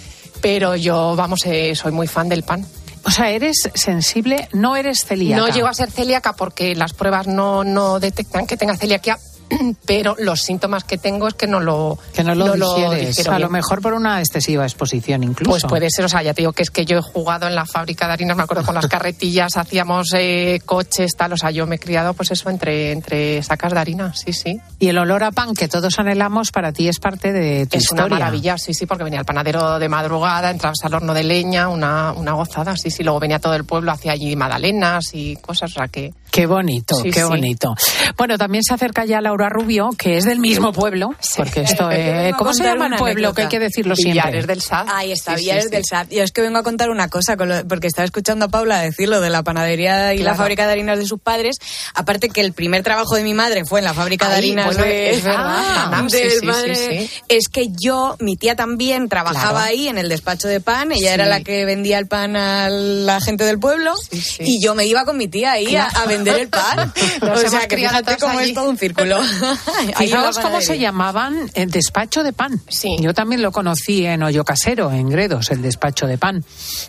[0.41, 2.67] pero yo, vamos, eh, soy muy fan del pan.
[3.05, 5.41] O sea, eres sensible, no eres celíaca.
[5.41, 9.19] No llego a ser celíaca porque las pruebas no, no detectan que tenga celiaquia,
[9.87, 13.27] pero los síntomas que tengo es que no lo Que no lo digieres.
[13.29, 15.51] a lo mejor por una excesiva exposición incluso.
[15.51, 17.55] Pues puede ser, o sea, ya te digo que es que yo he jugado en
[17.55, 21.51] la fábrica de harinas, me acuerdo con las carretillas, hacíamos eh, coches, tal, o sea,
[21.51, 24.59] yo me he criado pues eso entre, entre sacas de harina, sí, sí.
[24.79, 27.85] Y el olor a pan que todos anhelamos para ti es parte de tu Es
[27.85, 28.07] historia.
[28.07, 31.69] una maravilla, sí, sí, porque venía el panadero de madrugada, entrabas al horno de leña,
[31.69, 35.71] una, una gozada, sí, sí, luego venía todo el pueblo, hacía allí magdalenas y cosas,
[35.73, 36.13] o sea que...
[36.31, 37.27] Qué bonito, Sí, qué sí.
[37.27, 37.75] bonito.
[38.17, 42.35] Bueno, también se acerca ya Laura Rubio, que es del mismo pueblo, porque esto es...
[42.37, 43.33] ¿Cómo se llama el pueblo?
[43.33, 44.21] Que hay que decirlo siempre.
[44.23, 44.87] Villares del Saz.
[44.93, 45.71] Ahí está, Sí, Villares sí.
[45.71, 46.09] del Saz.
[46.11, 48.81] Yo es que vengo a contar una cosa, con lo- porque estaba escuchando a Paula
[48.81, 51.57] decir lo de la panadería y la fábrica de harinas de sus padres.
[51.95, 54.83] Aparte que el primer trabajo de mi madre fue en la fábrica de harinas bueno,
[54.85, 55.41] de, es verdad,
[55.93, 56.75] Ah, del sí, padre.
[56.75, 57.11] sí, sí.
[57.29, 59.67] Es que yo, mi tía también trabajaba Claro.
[59.71, 60.93] ahí en el despacho de pan.
[60.93, 61.15] Ella Sí.
[61.15, 63.95] era la que vendía el pan a la gente del pueblo.
[64.39, 66.93] Y yo me iba con mi tía ahí a, a vender el pan.
[67.23, 68.51] Nos o sea que fíjate cómo allí.
[68.51, 69.21] es todo un círculo.
[69.97, 72.61] Fijaos cómo se llamaban el despacho de pan.
[72.69, 72.97] Sí.
[73.01, 76.45] Yo también lo conocí en Hoyo Casero, en Gredos, el despacho de pan,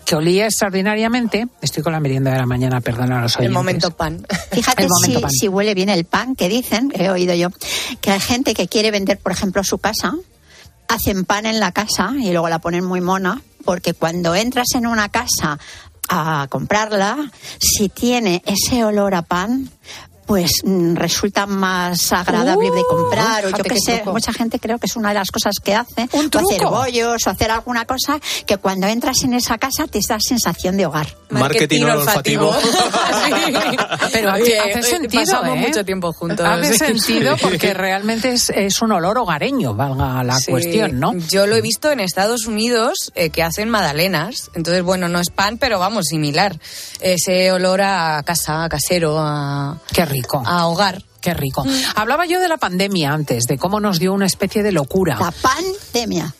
[0.05, 1.47] que olía extraordinariamente.
[1.61, 3.53] Estoy con la merienda de la mañana, perdona a los El oyentes.
[3.53, 4.25] momento pan.
[4.51, 5.31] Fíjate El momento si, pan.
[5.31, 7.49] si huele bien el pan, que dicen, he oído yo,
[8.01, 10.13] que hay gente que quiere vender, por ejemplo, su casa,
[10.87, 14.87] hacen pan en la casa y luego la ponen muy mona, porque cuando entras en
[14.87, 15.59] una casa
[16.09, 19.69] a comprarla, si tiene ese olor a pan,
[20.31, 24.13] pues mm, resulta más agradable de comprar, o yo qué sé, truco.
[24.13, 26.69] mucha gente creo que es una de las cosas que hace, ¿Un o hacer truco?
[26.71, 30.85] bollos, o hacer alguna cosa que cuando entras en esa casa te da sensación de
[30.85, 31.07] hogar.
[31.31, 32.55] Marketing olfativo.
[34.13, 35.67] Pero Oye, hace eh, sentido, pasamos ¿eh?
[35.67, 36.45] mucho tiempo juntos.
[36.47, 40.51] Hace sentido porque realmente es, es un olor hogareño, valga la Sí.
[40.51, 41.13] cuestión, ¿no?
[41.29, 44.49] Yo lo he visto en Estados Unidos eh, que hacen magdalenas.
[44.55, 46.57] Entonces, bueno, no es pan, pero vamos, similar.
[47.01, 50.20] Ese olor a casa, a casero, a, Qué rico.
[50.45, 51.03] A hogar.
[51.21, 51.63] Qué rico.
[51.95, 55.17] Hablaba yo de la pandemia antes, de cómo nos dio una especie de locura.
[55.19, 56.33] La pandemia.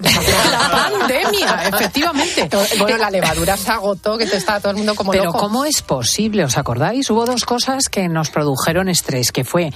[0.00, 2.48] La pandemia, efectivamente.
[2.78, 5.38] Bueno, la levadura se agotó, que te estaba todo el mundo como Pero loco.
[5.38, 6.44] ¿cómo es posible?
[6.44, 7.10] ¿Os acordáis?
[7.10, 9.72] Hubo dos cosas que nos produjeron estrés, que fue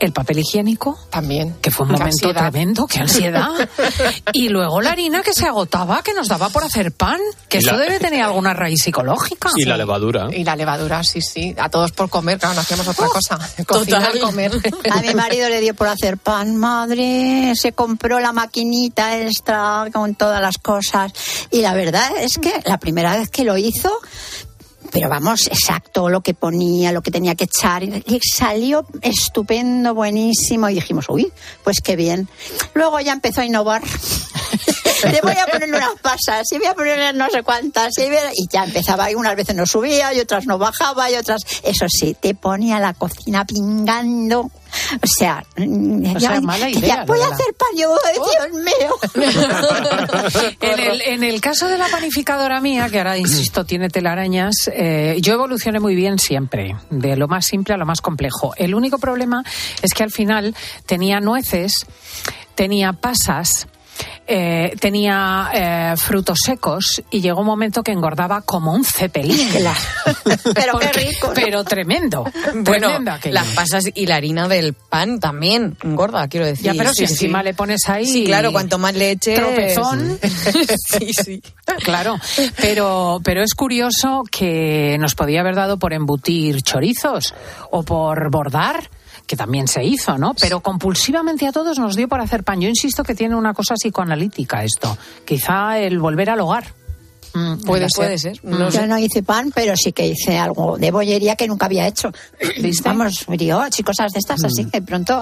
[0.00, 1.54] el papel higiénico, También.
[1.62, 2.50] que fue un Qué momento ansiedad.
[2.50, 3.48] tremendo, qué ansiedad.
[4.32, 7.60] y luego la harina que se agotaba, que nos daba por hacer pan, que Y
[7.60, 9.50] eso la- debe tener alguna raíz psicológica.
[9.56, 10.28] Y la levadura.
[10.32, 11.54] Y la levadura, sí, sí.
[11.58, 13.38] A todos por comer, claro, no hacíamos otra cosa.
[13.66, 14.20] Cocinar, total.
[14.20, 14.52] comer.
[14.90, 20.14] A mi marido le dio por hacer pan, madre, se compró la maquinita extra con
[20.14, 21.12] todas las cosas.
[21.50, 23.90] Y la verdad es que la primera vez que lo hizo,
[24.94, 30.68] pero vamos, exacto lo que ponía, lo que tenía que echar, y salió estupendo, buenísimo,
[30.68, 31.32] y dijimos, uy,
[31.64, 32.28] pues qué bien.
[32.74, 33.82] Luego ya empezó a innovar.
[35.10, 38.16] Le voy a poner unas pasas, y voy a ponerle no sé cuántas, y, voy
[38.16, 41.42] a- y ya empezaba, y unas veces no subía, y otras no bajaba, y otras,
[41.62, 44.40] eso sí, te ponía la cocina pingando.
[44.40, 46.66] O sea, mm, O sea, ya- mala
[47.06, 48.94] voy a hacer pan, yo, ay, Dios mío.
[50.60, 55.16] En el, en el caso de la panificadora mía, que ahora insisto tiene telarañas, eh,
[55.20, 58.52] yo evolucioné muy bien siempre, de lo más simple a lo más complejo.
[58.56, 59.44] El único problema
[59.82, 60.54] es que al final
[60.86, 61.86] tenía nueces,
[62.54, 63.66] tenía pasas.
[64.26, 69.48] Eh, tenía eh, frutos secos y llegó un momento que engordaba como un cepelín.
[70.54, 71.28] Pero qué rico.
[71.28, 71.34] ¿no?
[71.34, 72.24] Pero tremendo.
[72.54, 73.34] Bueno, tremendo aquello.
[73.34, 76.64] las pasas y la harina del pan también engorda, quiero decir.
[76.64, 77.44] Ya, pero Sí, si encima sí.
[77.44, 78.06] le pones ahí.
[78.06, 79.38] Sí, claro, cuanto más le eches...
[79.38, 80.18] Tropezón.
[80.22, 81.42] sí, sí.
[81.82, 82.16] Claro,
[82.60, 87.34] pero, pero es curioso que nos podía haber dado por embutir chorizos
[87.70, 88.88] o por bordar
[89.26, 90.34] que también se hizo, ¿no?
[90.40, 92.60] Pero compulsivamente a todos nos dio por hacer pan.
[92.60, 94.96] Yo insisto que tiene una cosa psicoanalítica esto.
[95.24, 96.74] Quizá el volver al hogar.
[97.36, 98.38] Mm, Puede, ser.
[98.44, 98.86] No Yo sé.
[98.86, 102.12] no hice pan, pero sí que hice algo de bollería que nunca había hecho.
[102.60, 102.88] ¿Viste?
[102.88, 105.20] Vamos, brioche y cosas de estas, así que pronto,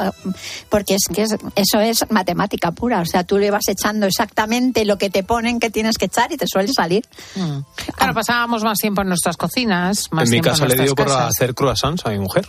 [0.69, 3.01] porque es que es- eso es matemática pura.
[3.01, 6.31] O sea, tú le vas echando exactamente lo que te ponen que tienes que echar
[6.33, 7.03] y te suele salir.
[7.35, 7.61] Mm.
[7.97, 10.09] Claro, pasábamos más tiempo en nuestras cocinas.
[10.13, 12.47] Más En mi casa le dio por hacer croissants a mi mujer.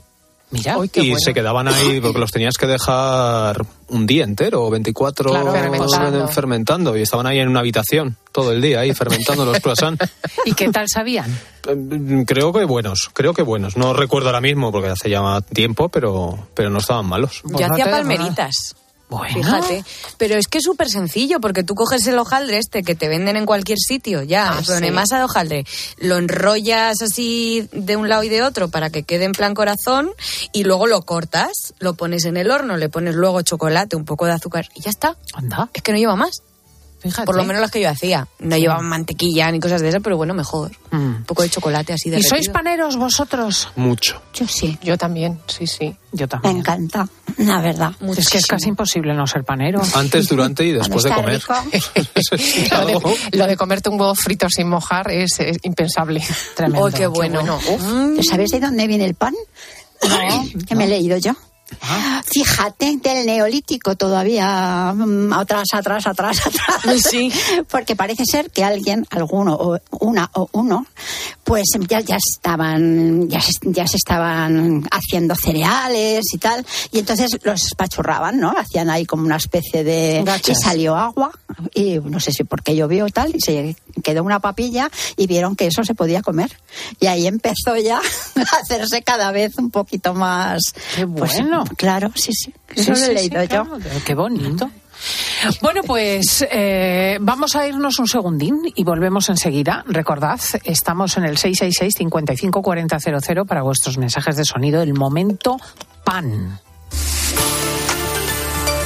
[0.53, 5.49] Mira, y se quedaban ahí porque los tenías que dejar un día entero, 24 Claro,
[5.49, 6.27] horas fermentando.
[6.27, 6.97] fermentando.
[6.97, 10.03] Y estaban ahí en una habitación todo el día ahí fermentando los croissants.
[10.45, 11.35] ¿Y qué tal sabían?
[12.27, 13.77] Creo que buenos, creo que buenos.
[13.77, 17.39] No recuerdo ahora mismo porque hace ya tiempo, pero, pero no estaban malos.
[17.43, 18.75] Pues Yo no hacía palmeritas.
[19.17, 19.33] Bueno.
[19.35, 19.83] Fíjate,
[20.17, 23.35] pero es que es súper sencillo porque tú coges el hojaldre este que te venden
[23.37, 24.91] en cualquier sitio, ya, Ah, sí.
[24.91, 25.65] masa de hojaldre,
[25.97, 30.09] lo enrollas así de un lado y de otro para que quede en plan corazón
[30.51, 34.25] y luego lo cortas, lo pones en el horno, le pones luego chocolate, un poco
[34.25, 35.15] de azúcar y ya está.
[35.33, 36.41] Anda, Es que no lleva más.
[37.03, 37.25] Fíjate.
[37.25, 38.27] Por lo menos las que yo hacía.
[38.39, 40.71] No llevaban mantequilla ni cosas de esas, pero bueno, mejor.
[40.91, 40.95] Mm.
[41.17, 43.69] Un poco de chocolate así de ¿Y sois paneros vosotros?
[43.75, 44.21] Mucho.
[44.33, 45.95] Yo sí, Yo también, sí, sí.
[46.11, 46.57] Yo me también.
[46.57, 47.91] encanta, la verdad.
[48.17, 49.81] Es que es casi imposible no ser panero.
[49.93, 51.41] Antes, durante y después de comer.
[52.71, 56.23] Lo de, lo de comerte un huevo frito sin mojar es, es impensable.
[56.55, 56.85] Tremendo.
[56.85, 57.43] ¡Oh, qué bueno!
[57.43, 58.11] Mm.
[58.11, 59.33] ¿Pero ¿Sabéis de dónde viene el pan?
[60.07, 61.33] No, que me he leído yo.
[62.25, 67.01] Fíjate, del neolítico todavía, mm, atrás, atrás, atrás, atrás.
[67.09, 67.31] Sí.
[67.69, 70.85] Porque parece ser que alguien, alguno, o una o uno,
[71.43, 77.37] pues ya, ya estaban, ya, se- ya se estaban haciendo cereales y tal, y entonces
[77.43, 78.53] los espachurraban, ¿no?
[78.57, 80.23] Hacían ahí como una especie de...
[80.25, 80.57] Gachas.
[80.57, 81.31] Y salió agua,
[81.73, 85.55] y no sé si porque llovió o tal, y se quedó una papilla, y vieron
[85.55, 86.57] que eso se podía comer.
[86.99, 87.97] Y ahí empezó ya
[88.35, 90.61] a hacerse cada vez un poquito más...
[90.95, 91.33] Qué pues,
[91.77, 92.53] claro, sí, sí.
[92.75, 93.47] Eso Sí, lo he sí, leído yo.
[93.65, 93.79] claro.
[94.05, 94.69] Qué bonito.
[95.61, 99.83] Bueno, pues eh, vamos a irnos un segundín y volvemos enseguida.
[99.87, 104.81] Recordad, estamos en el 666 55 40 00 para vuestros mensajes de sonido.
[104.81, 105.57] El momento
[106.05, 106.59] pan.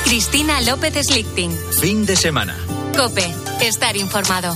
[0.06, 1.52] Cristina López Slichting.
[1.82, 2.56] Fin de semana.
[2.98, 3.26] Cope.
[3.62, 4.56] Estar informado.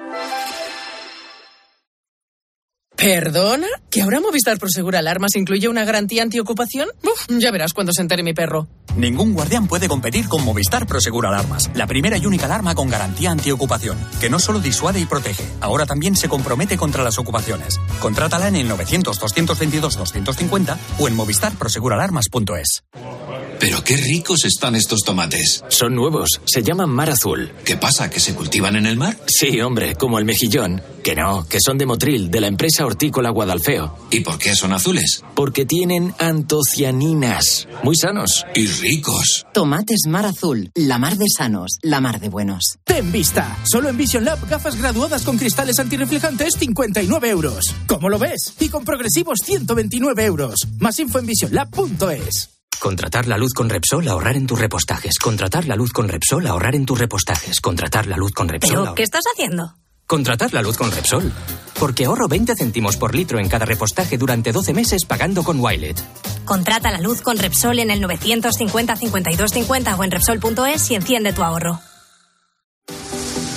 [3.01, 3.67] ¿Perdona?
[3.89, 6.87] ¿Que ahora Movistar Prosegur Alarmas incluye una garantía antiocupación?
[7.01, 8.67] Uf, ya verás cuando se entere mi perro.
[8.95, 13.31] Ningún guardián puede competir con Movistar Prosegur Alarmas, la primera y única alarma con garantía
[13.31, 17.79] antiocupación, que no solo disuade y protege, ahora también se compromete contra las ocupaciones.
[17.99, 22.83] Contrátala en el 900-222-250 o en movistarproseguralarmas.es.
[23.61, 25.63] Pero qué ricos están estos tomates.
[25.67, 27.51] Son nuevos, se llaman mar azul.
[27.63, 28.09] ¿Qué pasa?
[28.09, 29.15] ¿Que se cultivan en el mar?
[29.27, 30.81] Sí, hombre, como el mejillón.
[31.03, 33.95] Que no, que son de Motril, de la empresa hortícola Guadalfeo.
[34.11, 35.23] ¿Y por qué son azules?
[35.33, 37.67] Porque tienen antocianinas.
[37.83, 38.45] Muy sanos.
[38.53, 39.45] Y ricos.
[39.53, 42.77] Tomates Mar Azul, la mar de sanos, la mar de buenos.
[42.83, 43.57] Ten vista.
[43.63, 47.73] Solo en Vision Lab gafas graduadas con cristales antirreflejantes 59 euros.
[47.87, 48.53] ¿Cómo lo ves?
[48.59, 50.55] Y con progresivos 129 euros.
[50.79, 52.49] Más info en visionlab.es.
[52.79, 55.19] Contratar la luz con Repsol, ahorrar en tus repostajes.
[55.19, 57.61] Contratar la luz con Repsol, ahorrar en tus repostajes.
[57.61, 58.83] Contratar la luz con Repsol.
[58.83, 59.75] ¿Pero qué estás haciendo?
[60.11, 61.31] Contratar la luz con Repsol.
[61.79, 66.03] Porque ahorro 20 céntimos por litro en cada repostaje durante 12 meses pagando con Wilet.
[66.43, 71.31] Contrata la luz con Repsol en el 950 52 50 o en Repsol.es y enciende
[71.31, 71.79] tu ahorro.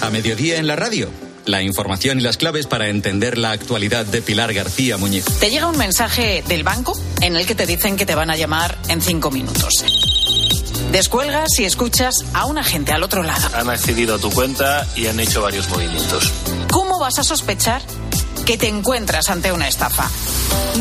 [0.01, 1.11] A mediodía en la radio.
[1.45, 5.25] La información y las claves para entender la actualidad de Pilar García Muñiz.
[5.41, 8.37] Te llega un mensaje del banco en el que te dicen que te van a
[8.37, 9.85] llamar en cinco minutos.
[10.93, 13.49] Descuelgas y escuchas a un agente al otro lado.
[13.55, 16.33] Han accedido a tu cuenta y han hecho varios movimientos.
[16.73, 17.83] ¿Cómo vas a sospechar
[18.47, 20.09] que te encuentras ante una estafa?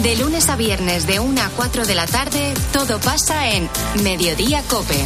[0.02, 3.70] De lunes a viernes de 1 a 4 de la tarde, todo pasa en
[4.04, 5.06] Mediodía Cope.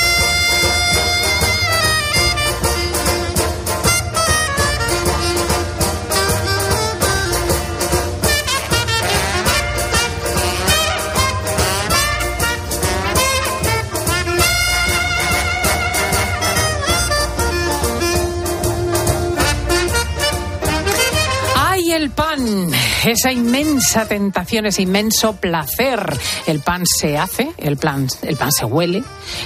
[23.03, 26.17] Esa inmensa tentación, ese inmenso placer.
[26.45, 29.03] El pan se hace, el, plan, el pan se huele,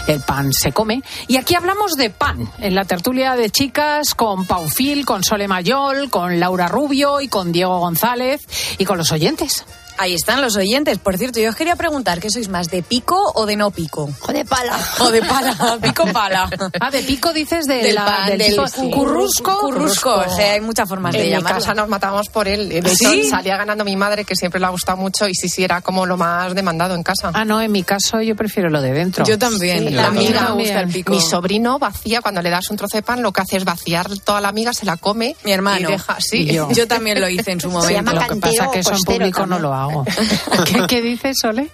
[0.07, 1.01] el pan se come.
[1.27, 6.09] Y aquí hablamos de pan, en la tertulia de chicas con Paufil, con Sole Mayol,
[6.09, 8.41] con Laura Rubio y con Diego González
[8.77, 9.65] y con los oyentes.
[9.97, 10.97] Ahí están los oyentes.
[10.99, 14.09] Por cierto, yo os quería preguntar, ¿qué sois más, de pico o de no pico?
[14.27, 14.77] O de pala.
[14.99, 16.49] O de pala, pico pala.
[16.79, 18.91] Ah, de pico dices de del la- pan, del del sí.
[18.91, 19.57] currusco.
[19.59, 21.59] Currusco, o sea, hay muchas formas en de mi llamarlo.
[21.59, 22.69] casa nos matábamos por él.
[22.69, 23.29] De hecho, ¿Sí?
[23.29, 26.05] salía ganando mi madre, que siempre le ha gustado mucho, y sí, sí, era como
[26.05, 27.31] lo más demandado en casa.
[27.33, 29.25] Ah, no, en mi caso yo prefiero lo de dentro.
[29.25, 31.11] Yo también, Sí, la miga me gusta el pico.
[31.13, 34.07] Mi sobrino vacía, cuando le das un trozo de pan, lo que hace es vaciar
[34.23, 35.35] toda la miga, se la come.
[35.43, 35.89] Mi hermano.
[35.89, 36.41] Y deja, sí.
[36.49, 36.69] Y yo.
[36.71, 37.93] Yo también lo hice en su momento.
[37.93, 39.61] llama Lo que pasa que o eso en público no también.
[39.61, 39.84] lo hago.
[40.65, 41.69] ¿Qué, qué dices, Sole?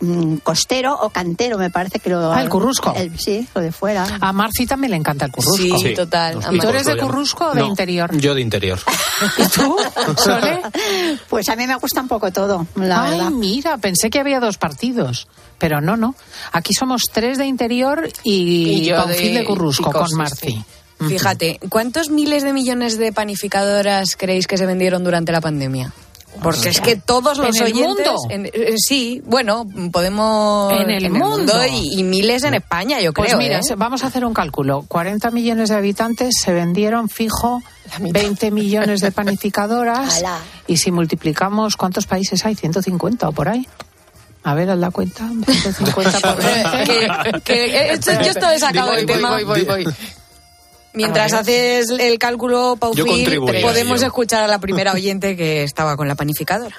[0.00, 2.32] Mm, Costero o cantero, me parece que lo.
[2.32, 2.92] Ah, el currusco.
[2.96, 4.06] el- sí, lo de fuera.
[4.20, 5.78] A Marci también le encanta el currusco.
[5.78, 6.36] Sí, total.
[6.36, 8.16] Los ¿Y tú eres de currusco o de No, interior?
[8.18, 8.78] Yo de interior.
[9.38, 9.76] ¿Y tú,
[10.16, 10.60] Sole?
[11.28, 13.30] Pues a mí me gusta un poco todo, la Ay, verdad.
[13.30, 15.26] mira, pensé que había dos partidos.
[15.58, 16.14] Pero no, no.
[16.52, 20.46] Aquí somos tres de interior y, Y yo Paufil de de currusco con sí, Marci.
[20.50, 20.64] sí.
[21.08, 25.92] Fíjate, ¿cuántos miles de millones de panificadoras creéis que se vendieron durante la pandemia?
[26.42, 28.06] Porque es que todos los ¿En el oyentes.
[28.06, 28.20] mundo?
[28.30, 30.72] en- eh, sí, bueno, podemos.
[30.72, 31.52] En el mundo.
[31.70, 33.38] y, y miles en España, yo Pues creo.
[33.38, 33.74] mira, ¿eh?
[33.76, 34.84] vamos a hacer un cálculo.
[34.88, 37.62] 40 millones de habitantes se vendieron fijo
[38.00, 40.22] 20 millones de panificadoras.
[40.66, 42.54] Y si multiplicamos, ¿cuántos países hay?
[42.54, 43.66] 150 o por ahí.
[44.44, 45.28] A ver, haz la cuenta.
[45.46, 47.32] 150 por 20.
[47.42, 49.30] que, que, esto- yo esto he sacado el voy, tema.
[49.30, 49.86] voy, voy, voy.
[50.98, 56.16] Mientras haces el cálculo, Paufil, podemos escuchar a la primera oyente que estaba con la
[56.16, 56.74] panificadora.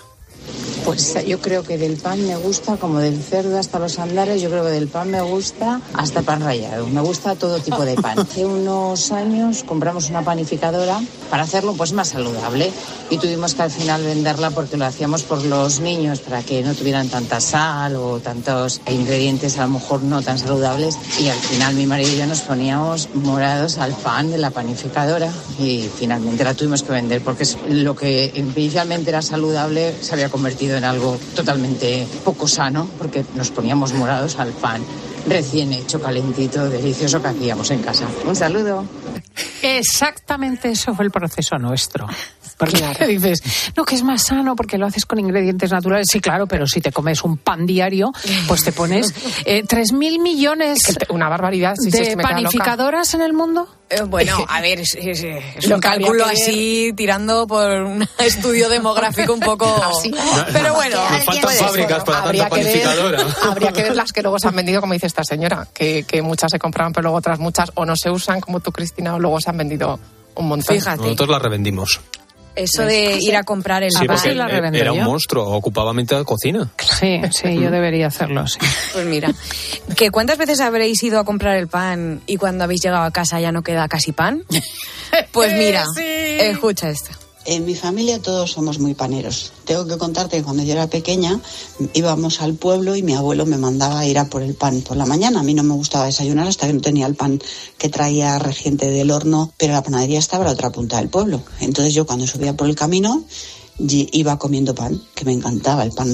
[0.85, 4.49] Pues yo creo que del pan me gusta, como del cerdo hasta los andares, yo
[4.49, 6.87] creo que del pan me gusta hasta pan rallado.
[6.87, 8.19] Me gusta todo tipo de pan.
[8.19, 10.99] Hace unos años compramos una panificadora
[11.29, 12.71] para hacerlo pues más saludable
[13.09, 16.73] y tuvimos que al final venderla porque lo hacíamos por los niños para que no
[16.73, 21.75] tuvieran tanta sal o tantos ingredientes a lo mejor no tan saludables y al final
[21.75, 26.53] mi marido y yo nos poníamos morados al pan de la panificadora y finalmente la
[26.53, 32.07] tuvimos que vender porque lo que inicialmente era saludable se había convertido en algo totalmente
[32.23, 34.81] poco sano porque nos poníamos morados al pan
[35.27, 38.07] recién hecho, calentito, delicioso que hacíamos en casa.
[38.25, 38.85] Un saludo.
[39.61, 42.07] Exactamente eso fue el proceso nuestro.
[42.57, 43.41] Porque dices,
[43.75, 46.07] no, que es más sano porque lo haces con ingredientes naturales.
[46.11, 48.11] Sí, claro, pero si te comes un pan diario,
[48.47, 49.13] pues te pones
[49.45, 51.75] eh, 3.000 millones Una barbaridad.
[51.79, 53.67] Sí, es de que me panificadoras en el mundo.
[53.89, 59.39] Eh, bueno, a ver, es, es- un cálculo así, tirando por un estudio demográfico un
[59.39, 59.65] poco...
[60.53, 64.21] Pero bueno, Nos faltan fábricas para habría tanta que, ver, habría que ver las que
[64.21, 67.17] luego se han vendido, como dice esta señora, que, que muchas se compraban, pero luego
[67.17, 69.99] otras muchas o no se usan, como tú, Cristina, o luego se han vendido
[70.35, 70.75] un montón.
[70.75, 71.01] Fíjate.
[71.01, 71.99] Nosotros la revendimos.
[72.59, 74.17] Eso de ir a comprar el Sí, pan.
[74.17, 74.29] porque
[74.77, 76.69] e- era un monstruo, ocupaba mitad de cocina.
[76.99, 78.59] Sí, sí, yo debería hacerlo, sí.
[78.93, 79.31] Pues mira,
[79.95, 83.39] que ¿cuántas veces habréis ido a comprar el pan y cuando habéis llegado a casa
[83.39, 84.43] ya no queda casi pan?
[85.31, 87.09] Pues mira, escucha esto.
[87.45, 89.53] En mi familia todos somos muy paneros.
[89.65, 91.39] Tengo que contarte que cuando yo era pequeña
[91.93, 94.97] íbamos al pueblo y mi abuelo me mandaba a ir a por el pan por
[94.97, 95.39] la mañana.
[95.39, 97.41] A mí no me gustaba desayunar hasta que no tenía el pan
[97.77, 101.41] que traía regiente del horno, pero la panadería estaba a la otra punta del pueblo.
[101.59, 103.23] Entonces yo cuando subía por el camino
[103.79, 106.09] iba comiendo pan, que me encantaba, el pan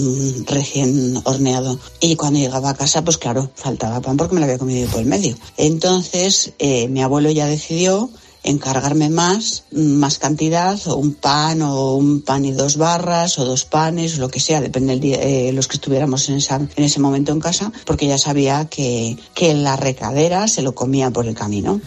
[0.46, 1.80] recién horneado.
[2.00, 5.00] Y cuando llegaba a casa, pues claro, faltaba pan porque me lo había comido por
[5.00, 5.36] el medio.
[5.58, 8.10] Entonces eh, mi abuelo ya decidió
[8.46, 13.66] encargarme más, más cantidad, o un pan, o un pan y dos barras, o dos
[13.66, 16.84] panes, o lo que sea, depende del día, eh, los que estuviéramos en, esa- en
[16.84, 21.26] ese momento en casa, porque ya sabía que, que la recadera se lo comía por
[21.28, 21.82] el camino.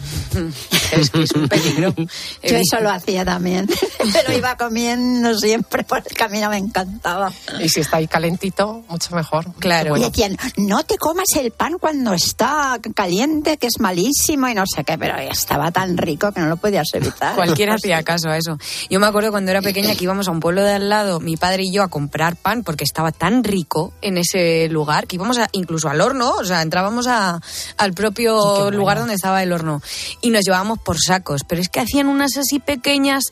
[0.91, 1.93] Es que es un peligro.
[2.43, 3.67] Yo eso lo hacía también.
[4.13, 7.31] Pero iba comiendo siempre por el camino, me encantaba.
[7.63, 9.53] Y si está ahí calentito, mucho mejor.
[9.59, 9.95] Claro.
[9.97, 14.63] Y decían, no te comas el pan cuando está caliente, que es malísimo y no
[14.65, 17.35] sé qué, pero estaba tan rico que no lo podías evitar.
[17.35, 18.57] Cualquiera hacía caso a eso.
[18.89, 21.37] Yo me acuerdo cuando era pequeña que íbamos a un pueblo de al lado, mi
[21.37, 25.37] padre y yo, a comprar pan porque estaba tan rico en ese lugar que íbamos
[25.37, 27.39] a, incluso al horno, o sea, entrábamos a,
[27.77, 29.81] al propio lugar donde estaba el horno
[30.21, 31.43] y nos llevábamos por sacos.
[31.47, 33.25] Pero es que hacían unas así pequeñas,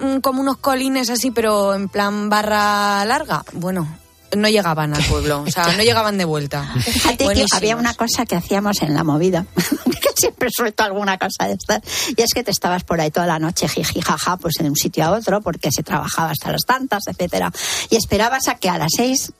[0.00, 3.44] mm, como unos colines así, pero en plan barra larga.
[3.52, 4.03] Bueno.
[4.36, 6.72] No llegaban al pueblo, o sea, no llegaban de vuelta.
[6.80, 11.48] Fíjate que había una cosa que hacíamos en la movida, que siempre suelto alguna cosa
[11.48, 11.82] de estas,
[12.16, 14.76] y es que te estabas por ahí toda la noche, jiji, jaja, pues de un
[14.76, 17.52] sitio a otro, porque se trabajaba hasta las tantas, etcétera,
[17.90, 19.32] y esperabas a que a las seis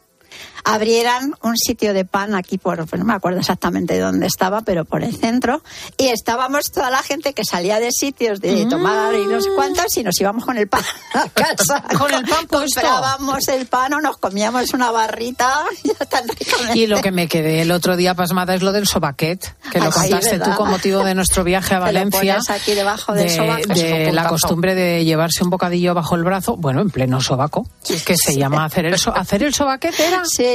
[0.64, 4.84] abrieran un sitio de pan aquí por, pues no me acuerdo exactamente dónde estaba, pero
[4.84, 5.62] por el centro,
[5.96, 9.96] y estábamos toda la gente que salía de sitios de tomar y no sé cuántos,
[9.96, 10.82] y nos íbamos con el pan
[11.14, 11.82] a casa.
[11.98, 12.80] Con el pan puesto.
[12.80, 15.64] Comprábamos el pan o nos comíamos una barrita
[16.08, 16.78] tan ricamente.
[16.78, 19.90] Y lo que me quedé el otro día pasmada es lo del sobaquet, que lo
[19.90, 20.56] contaste tú ¿verdad?
[20.56, 22.38] con motivo de nuestro viaje a Valencia.
[22.48, 24.12] aquí debajo del de, sobaco.
[24.12, 27.66] la costumbre de llevarse un bocadillo bajo el brazo, bueno, en pleno sobaco,
[28.06, 30.22] que se llama hacer el, so- hacer el sobaquet era.
[30.24, 30.53] Sí,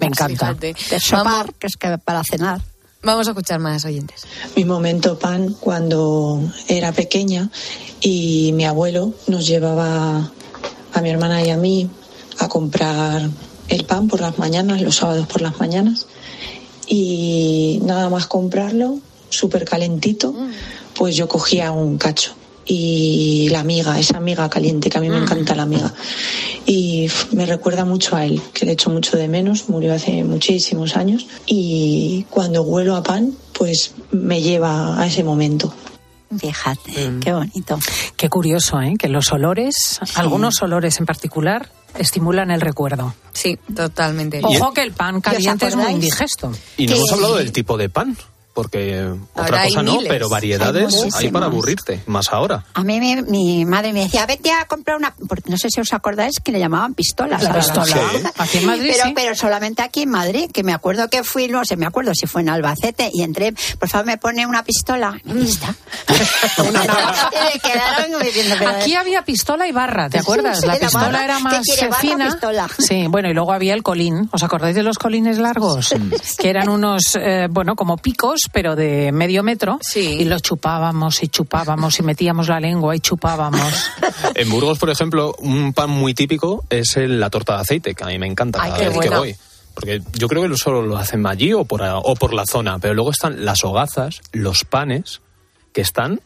[0.00, 0.54] Me encanta.
[0.54, 0.74] Fíjate.
[0.90, 2.60] de sopar, que es que para cenar.
[3.02, 4.24] Vamos a escuchar más oyentes.
[4.54, 7.50] mi momento pan cuando era pequeña
[8.00, 10.30] y mi abuelo nos llevaba
[10.92, 11.90] a mi hermana y a mí
[12.38, 13.28] a comprar
[13.68, 16.06] el pan por las mañanas, los sábados por las mañanas
[16.86, 19.00] y nada más comprarlo,
[19.30, 20.34] súper calentito,
[20.94, 22.34] pues yo cogía un cacho
[22.66, 25.92] y la miga, esa miga caliente, que a mí me encanta la miga.
[26.66, 30.96] Y me recuerda mucho a él, que le echo mucho de menos, murió hace muchísimos
[30.96, 31.26] años.
[31.46, 35.72] Y cuando huelo a pan, pues me lleva a ese momento.
[36.38, 37.78] Fíjate, qué bonito.
[38.16, 38.94] Qué curioso, ¿eh?
[38.98, 43.14] Que los olores, algunos olores en particular, estimulan el recuerdo.
[43.32, 44.40] Sí, totalmente.
[44.42, 46.52] Ojo que el pan caliente es muy indigesto.
[46.78, 48.16] Y no hemos hablado del tipo de pan.
[48.54, 52.64] Porque Ahora otra cosa no, pero variedades Hay hay, para aburrirte, más ahora.
[52.74, 55.80] A mí mi, mi madre me decía, vete a comprar una, porque no sé si
[55.80, 57.42] os acordáis que le llamaban pistolas.
[57.42, 57.86] La pistola.
[57.86, 57.98] Sí.
[58.36, 59.12] Aquí en Madrid, pero, sí.
[59.14, 62.26] pero solamente aquí en Madrid, que me acuerdo que fui, no sé, me acuerdo si
[62.26, 65.18] fue en Albacete y entré, por favor me pone una pistola.
[65.24, 65.34] Me
[68.22, 70.60] diciendo, pero- Aquí había pistola y barra, ¿te Sí, acuerdas?
[70.60, 72.26] sí, la la pistola era ¿Qué más eh, fina.
[72.26, 72.68] pistola?
[72.78, 74.28] Sí, bueno, y luego había el colín.
[74.32, 75.94] ¿Os acordáis de los colines largos?
[76.38, 79.78] Que eran unos, eh, bueno, como picos, pero de medio metro.
[79.96, 83.60] Y los chupábamos y chupábamos y metíamos la lengua y chupábamos.
[84.34, 88.04] En Burgos, por ejemplo, un pan muy típico es el- la torta de aceite, que
[88.04, 89.36] a mí me encanta Ay, cada qué vez que voy.
[89.74, 92.94] Porque yo creo que solo lo hacen allí o por, o por la zona, pero
[92.94, 95.20] luego están las hogazas, los panes,
[95.72, 96.20] que están...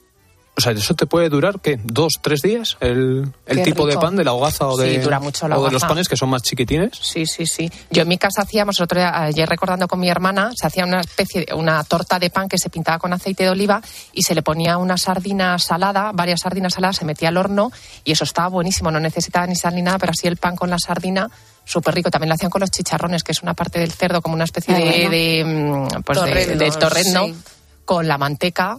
[0.59, 1.79] O sea, eso te puede durar, ¿qué?
[1.85, 2.79] ¿Dos, tres días?
[2.81, 5.65] El, el tipo de pan de la hogaza o Sí, de, dura mucho la o
[5.67, 6.93] de los panes que son más chiquitines.
[6.99, 7.71] Sí, sí, sí.
[7.91, 10.85] Yo en mi casa hacíamos, el otro día, ayer recordando con mi hermana, se hacía
[10.87, 13.83] una especie de una torta de pan que se pintaba con aceite de oliva
[14.15, 17.71] y se le ponía una sardina salada, varias sardinas saladas, se metía al horno
[18.03, 18.91] y eso estaba buenísimo.
[18.91, 21.31] No necesitaba ni sal ni nada, pero así el pan con la sardina,
[21.67, 22.11] súper rico.
[22.11, 24.73] También lo hacían con los chicharrones, que es una parte del cerdo, como una especie
[24.75, 25.11] de, bueno.
[25.11, 25.45] de,
[25.99, 27.35] mm, pues de- de torrendo sí.
[27.85, 28.79] con la manteca.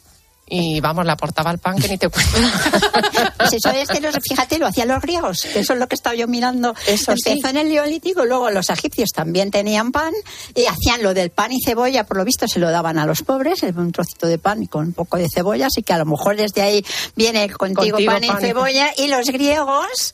[0.50, 2.32] Y vamos, le aportaba el pan que ni te cuento.
[3.38, 6.16] Pues eso es que, los, fíjate, lo hacían los griegos, eso es lo que estaba
[6.16, 6.74] yo mirando.
[6.88, 7.50] Eso Empezó sí.
[7.50, 10.12] en el Neolítico, luego los egipcios también tenían pan
[10.56, 13.22] y hacían lo del pan y cebolla, por lo visto se lo daban a los
[13.22, 16.06] pobres, un trocito de pan y con un poco de cebolla, así que a lo
[16.06, 16.84] mejor desde ahí
[17.16, 18.90] viene contigo, Contigo pan, y pan y- cebolla.
[18.98, 20.14] Y los griegos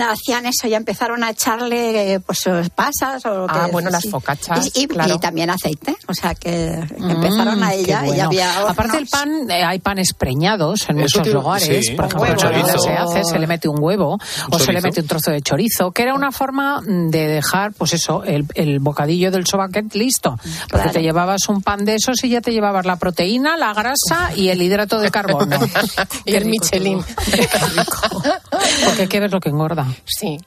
[0.00, 4.70] hacían eso, ya empezaron a echarle eh, pues pasas o Ah, que- bueno, las focachas,
[4.74, 5.14] Y, y- claro.
[5.14, 6.66] y también aceite, o sea que
[6.96, 8.30] empezaron Mm, a qué ella y bueno.
[8.68, 9.10] Aparte hornos.
[9.10, 11.86] pan, eh, hay panes preñados en Eso muchos lugares.
[11.86, 14.18] sí, Por ejemplo, en se hace, se le mete un huevo
[14.50, 17.72] o se le mete un trozo de chorizo, que era una forma mm, de dejar,
[17.74, 20.36] pues eso, el, el bocadillo del sobaquet listo.
[20.36, 20.90] Porque Claro.
[20.92, 24.48] te llevabas un pan de esos y ya te llevabas la proteína, la grasa y
[24.48, 25.58] el hidrato de carbono.
[26.24, 27.00] y el Michelin.
[28.84, 29.86] Porque hay que ver lo que engorda.
[30.06, 30.38] Sí.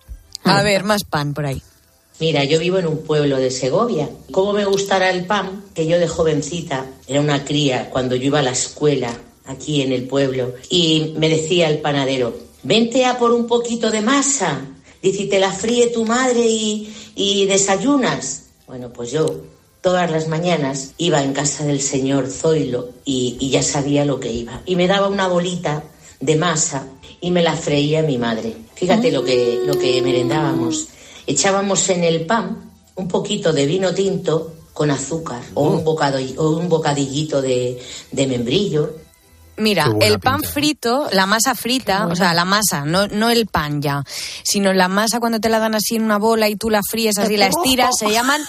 [0.45, 1.61] A ver, más pan por ahí.
[2.21, 4.07] Mira, yo vivo en un pueblo de Segovia.
[4.29, 5.63] ¿Cómo me gustará el pan?
[5.73, 9.11] Que yo de jovencita era una cría cuando yo iba a la escuela
[9.47, 14.01] aquí en el pueblo y me decía el panadero, vente a por un poquito de
[14.01, 14.61] masa.
[15.01, 18.43] Dice, "y te la fríe tu madre y, y desayunas.
[18.67, 19.25] Bueno, pues yo
[19.81, 24.31] todas las mañanas iba en casa del señor Zoilo y, y ya sabía lo que
[24.31, 24.61] iba.
[24.67, 25.83] Y me daba una bolita
[26.19, 26.87] de masa
[27.19, 28.53] y me la freía mi madre.
[28.75, 30.87] Fíjate lo que, lo que merendábamos.
[31.27, 36.49] Echábamos en el pan un poquito de vino tinto con azúcar o, un, bocado, o
[36.51, 38.95] un bocadillito de, de membrillo.
[39.57, 40.53] Mira, el pan pinta.
[40.53, 44.03] frito, la masa frita, o sea, la masa, no, no el pan ya,
[44.43, 47.17] sino la masa cuando te la dan así en una bola y tú la fríes
[47.17, 48.41] así, la estiras, se llaman...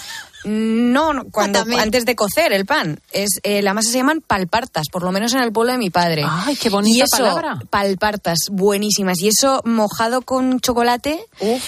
[0.44, 4.88] No, no, cuando antes de cocer el pan, es eh, la masa se llaman palpartas,
[4.90, 6.24] por lo menos en el pueblo de mi padre.
[6.28, 7.58] Ay, qué bonita y eso, palabra.
[7.70, 9.20] Palpartas, buenísimas.
[9.20, 11.24] Y eso mojado con chocolate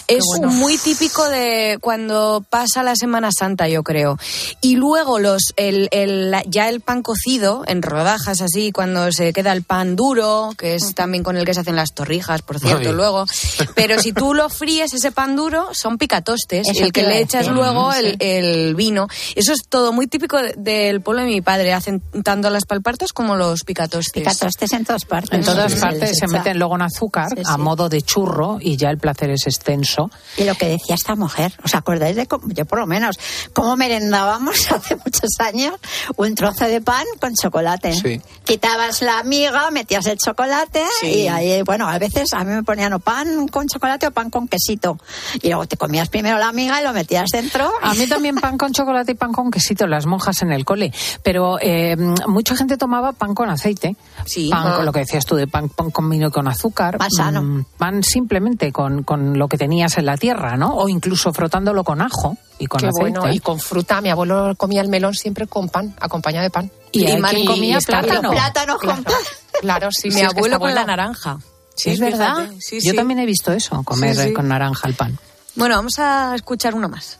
[0.08, 0.48] es bueno.
[0.52, 4.18] muy típico de cuando pasa la Semana Santa, yo creo.
[4.60, 9.52] Y luego los el, el- ya el pan cocido en rodajas así, cuando se queda
[9.52, 12.88] el pan duro, que es también con el que se hacen las torrijas, por cierto,
[12.88, 12.94] Ay.
[12.94, 13.24] luego.
[13.74, 16.66] Pero si tú lo fríes ese pan duro, son picatostes.
[16.68, 18.16] Eso el que le echas luego el.
[18.64, 19.06] El vino.
[19.34, 21.72] Eso es todo muy típico de- del pueblo de mi padre.
[21.72, 24.12] Hacen tanto las palpartas como los picatostes.
[24.22, 25.32] Picatostes en todas partes.
[25.38, 26.32] En todas Sí, partes se echa.
[26.38, 30.10] meten luego en azúcar Sí, a modo de churro y ya el placer es extenso.
[30.36, 33.16] Y lo que decía esta mujer, ¿os acordáis de cómo, yo por lo menos,
[33.52, 35.74] cómo merendábamos hace muchos años
[36.16, 37.92] un trozo de pan con chocolate?
[37.94, 38.20] Sí.
[38.44, 41.06] Quitabas la miga, metías el chocolate Sí.
[41.22, 44.30] y ahí, bueno, a veces a mí me ponían o pan con chocolate o pan
[44.30, 44.98] con quesito.
[45.42, 47.70] Y luego te comías primero la miga y lo metías dentro.
[47.82, 50.92] A mí también pan con chocolate y pan con quesito, las monjas en el cole.
[51.22, 51.96] Pero eh,
[52.26, 53.96] mucha gente tomaba pan con aceite.
[54.26, 54.48] Sí.
[54.50, 54.76] Pan Ah.
[54.76, 56.98] con lo que decías tú de pan, pan con vino y con azúcar.
[56.98, 57.42] Más sano.
[57.42, 60.74] Mm, Pan simplemente con, con lo que tenías en la tierra, ¿no?
[60.76, 63.18] O incluso frotándolo con ajo y con Qué aceite.
[63.18, 63.32] bueno.
[63.32, 64.00] Y con fruta.
[64.00, 66.70] Mi abuelo comía el melón siempre con pan, acompañado de pan.
[66.92, 68.30] Y quien comía plátano.
[68.30, 69.16] Plátano con Claro,
[69.60, 71.38] claro, sí, Mi sí, es que abuelo con la naranja.
[71.76, 72.36] Sí, es verdad.
[72.36, 72.56] fíjate.
[72.60, 72.96] Sí, Yo sí.
[72.96, 74.28] también he visto eso, comer Sí, sí.
[74.28, 75.18] eh, con naranja el pan.
[75.56, 77.18] Bueno, vamos a escuchar uno más.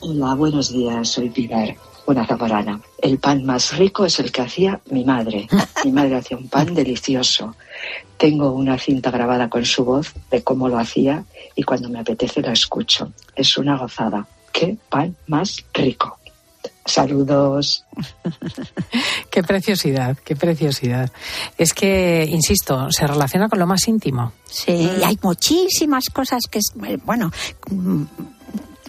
[0.00, 1.74] Hola, buenos días, soy Pilar,
[2.04, 2.80] una zaparana.
[2.98, 5.48] El pan más rico es el que hacía mi madre.
[5.84, 7.56] Mi madre hacía un pan delicioso.
[8.18, 11.24] Tengo una cinta grabada con su voz de cómo lo hacía
[11.54, 13.10] y cuando me apetece la escucho.
[13.34, 14.26] Es una gozada.
[14.52, 16.18] ¡Qué pan más rico!
[16.84, 17.84] Saludos.
[19.30, 21.10] Qué preciosidad, qué preciosidad.
[21.58, 24.32] Es que, insisto, se relaciona con lo más íntimo.
[24.44, 26.72] Sí, y hay muchísimas cosas que, es,
[27.04, 27.30] bueno,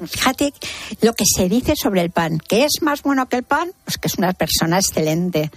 [0.05, 0.53] fíjate
[1.01, 3.97] lo que se dice sobre el pan, que es más bueno que el pan, pues
[3.97, 5.51] que es una persona excelente.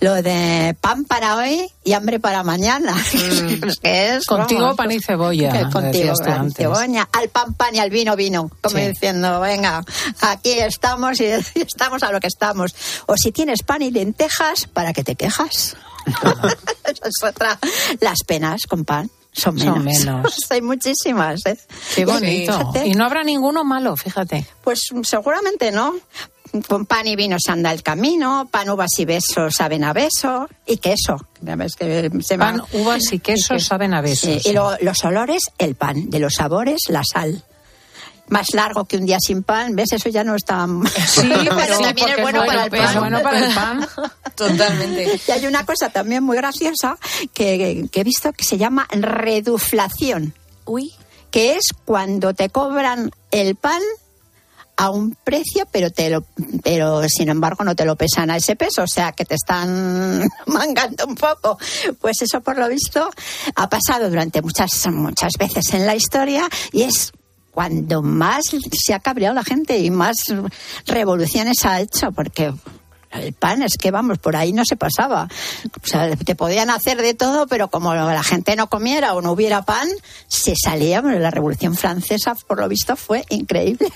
[0.00, 2.94] Lo de pan para hoy y hambre para mañana.
[3.60, 6.56] Pues que es, Contigo vamos, pan y cebolla, que Contigo pan y antes.
[6.56, 7.08] cebolla.
[7.12, 8.50] Al pan pan y al vino vino.
[8.62, 8.88] Como Sí.
[8.88, 9.82] diciendo, venga,
[10.20, 11.24] aquí estamos y
[11.54, 12.74] estamos a lo que estamos.
[13.06, 15.76] O si tienes pan y lentejas, ¿para qué te quejas?
[16.06, 17.58] Esa es otra.
[18.00, 19.74] Las penas con pan son menos.
[19.76, 20.38] Son menos.
[20.50, 21.58] Hay muchísimas, ¿eh?
[21.94, 22.72] Qué bonito.
[22.84, 24.46] Y no habrá ninguno malo, fíjate.
[24.62, 25.94] Pues seguramente no.
[26.66, 30.48] Con pan y vino se anda el camino, pan, uvas y besos saben a beso,
[30.66, 31.18] y queso.
[31.78, 34.42] Que se Pan, uvas y queso saben a besos.
[34.42, 36.08] Sí, y lo- los olores, el pan.
[36.08, 37.44] De los sabores, la sal.
[38.28, 39.92] Más largo que un día sin pan, ¿ves?
[39.92, 40.66] Eso ya no está...
[41.06, 42.84] Sí, pero pero también porque es bueno, para el pan.
[42.84, 43.88] es bueno para el pan.
[44.34, 45.20] Totalmente.
[45.26, 46.98] Y hay una cosa también muy graciosa
[47.32, 50.34] que, que he visto que se llama reduflación.
[50.64, 50.92] Uy.
[51.30, 53.82] Que es cuando te cobran el pan
[54.78, 56.24] a un precio, pero te lo,
[56.62, 60.24] pero sin embargo no te lo pesan a ese peso, o sea que te están
[60.46, 61.58] mangando un poco.
[62.00, 63.10] Pues eso por lo visto
[63.56, 67.12] ha pasado durante muchas muchas veces en la historia y es
[67.58, 70.14] cuando más se ha cabreado la gente y más
[70.86, 72.54] revoluciones ha hecho, porque
[73.10, 75.26] el pan es que vamos, por ahí no se pasaba.
[75.82, 79.32] O sea, te podían hacer de todo, pero como la gente no comiera o no
[79.32, 79.88] hubiera pan,
[80.28, 81.00] se salía.
[81.00, 83.92] Bueno, la Revolución Francesa, por lo visto, fue increíble.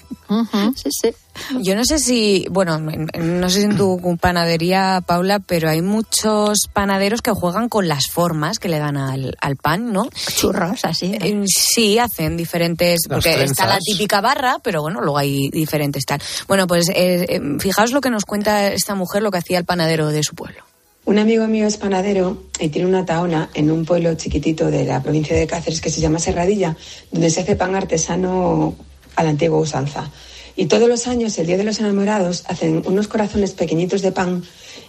[0.74, 1.10] Sí, sí.
[1.62, 5.68] Yo no sé si, bueno, en- en- no sé si en tu panadería, Paula, pero
[5.68, 10.08] hay muchos panaderos que juegan con las formas que le dan al, al pan, ¿no?
[10.36, 11.14] Churros, así.
[11.20, 16.04] Eh, Sí, hacen diferentes, Las porque está la típica barra, pero bueno, luego hay diferentes
[16.04, 16.20] tal.
[16.48, 19.64] Bueno, pues eh, eh, fijaos lo que nos cuenta esta mujer, lo que hacía el
[19.64, 20.62] panadero de su pueblo.
[21.04, 25.02] Un amigo mío es panadero y tiene una taona en un pueblo chiquitito de la
[25.02, 26.76] provincia de Cáceres que se llama Serradilla,
[27.10, 28.76] donde se hace pan artesano
[29.16, 30.08] a la antigua usanza.
[30.56, 34.42] Y todos los años, el Día de los Enamorados, hacen unos corazones pequeñitos de pan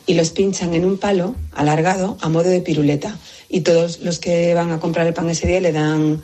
[0.05, 3.17] y los pinchan en un palo alargado a modo de piruleta.
[3.49, 6.21] Y todos los que van a comprar el pan ese día le dan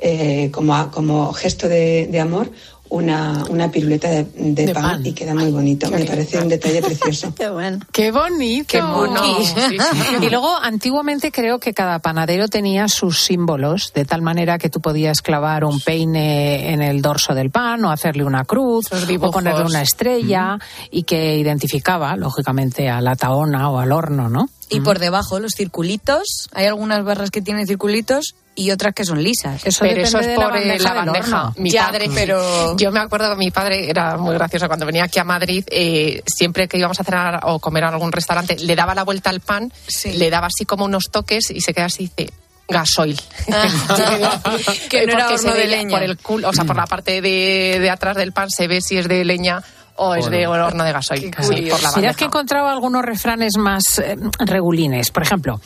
[0.00, 2.50] eh, como, como gesto de amor
[2.94, 5.06] una, una piruleta de, de De pan, pan.
[5.06, 5.90] y queda muy bonito.
[5.90, 7.34] Me parece un detalle precioso.
[7.34, 7.80] Qué bueno.
[7.92, 8.66] ¡Qué bonito!
[8.68, 9.20] Qué mono.
[9.24, 9.76] Sí, sí.
[10.22, 14.80] Y luego, antiguamente creo que cada panadero tenía sus símbolos, de tal manera que tú
[14.80, 19.64] podías clavar un peine en el dorso del pan o hacerle una cruz o ponerle
[19.64, 20.58] una estrella
[20.90, 24.48] y que identificaba, lógicamente, a la taona o al horno, ¿no?
[24.70, 29.22] Y por debajo, los circulitos, hay algunas barras que tienen circulitos y otras que son
[29.22, 29.64] lisas.
[29.66, 31.52] Eso pero depende eso es de la por eh, bandeja la bandeja.
[31.56, 35.04] Mi Ya, padre, pero- yo me acuerdo que mi padre era muy gracioso cuando venía
[35.04, 38.76] aquí a Madrid, eh, siempre que íbamos a cenar o comer a algún restaurante, le
[38.76, 39.72] daba la vuelta al pan,
[40.04, 42.32] le daba así como unos toques y se queda así y dice
[42.68, 43.20] gasoil.
[44.88, 45.90] que no era horno de leña.
[45.98, 48.80] Por el culo, o sea, por la parte de, de atrás del pan se ve
[48.80, 49.62] si es de leña
[49.96, 51.20] o es de horno de gasoil.
[51.22, 52.14] Sí, por la Mirad bandeja.
[52.14, 55.10] que he encontrado algunos refranes más eh, regulines.
[55.10, 55.60] Por ejemplo,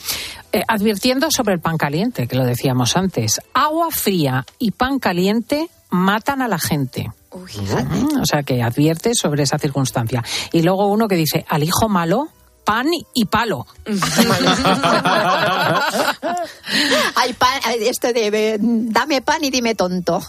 [0.51, 3.41] eh, advirtiendo sobre el pan caliente, que lo decíamos antes.
[3.53, 7.09] Agua fría y pan caliente matan a la gente.
[7.33, 10.23] Mm, O sea, que advierte sobre esa circunstancia.
[10.51, 12.29] Y luego uno que dice, al hijo malo,
[12.69, 13.65] pan y palo.
[17.15, 20.21] Hay pan, esto de dame pan y dime tonto.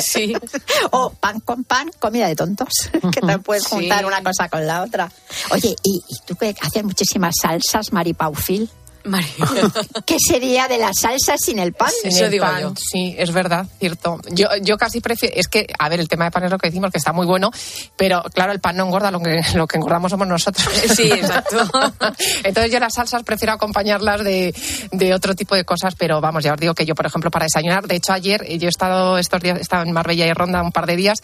[0.00, 0.34] Sí.
[0.92, 2.68] o pan con pan, comida de tontos.
[3.12, 3.68] que no puedes Sí.
[3.70, 5.12] juntar una cosa con la otra.
[5.50, 8.70] Oye, ¿y, y tú que haces muchísimas salsas, Maripaufil?
[9.06, 9.46] María.
[10.06, 11.90] ¿Qué sería de las salsas sin el pan?
[12.02, 12.74] Sin Eso el digo pan, yo.
[12.76, 14.20] Sí, es verdad, cierto.
[14.30, 16.68] Yo, yo casi prefiero, es que, a ver, el tema de pan es lo que
[16.68, 17.50] decimos, que está muy bueno,
[17.96, 20.66] pero claro, el pan no engorda, lo que, lo que engordamos somos nosotros.
[20.96, 21.58] Sí, exacto.
[22.44, 24.54] Entonces yo las salsas prefiero acompañarlas de,
[24.92, 27.44] de otro tipo de cosas, pero vamos, ya os digo que yo, por ejemplo, para
[27.44, 30.32] desayunar, de hecho ayer, eh, yo he estado estos días, he estado en Marbella y
[30.32, 31.18] Ronda un par de días,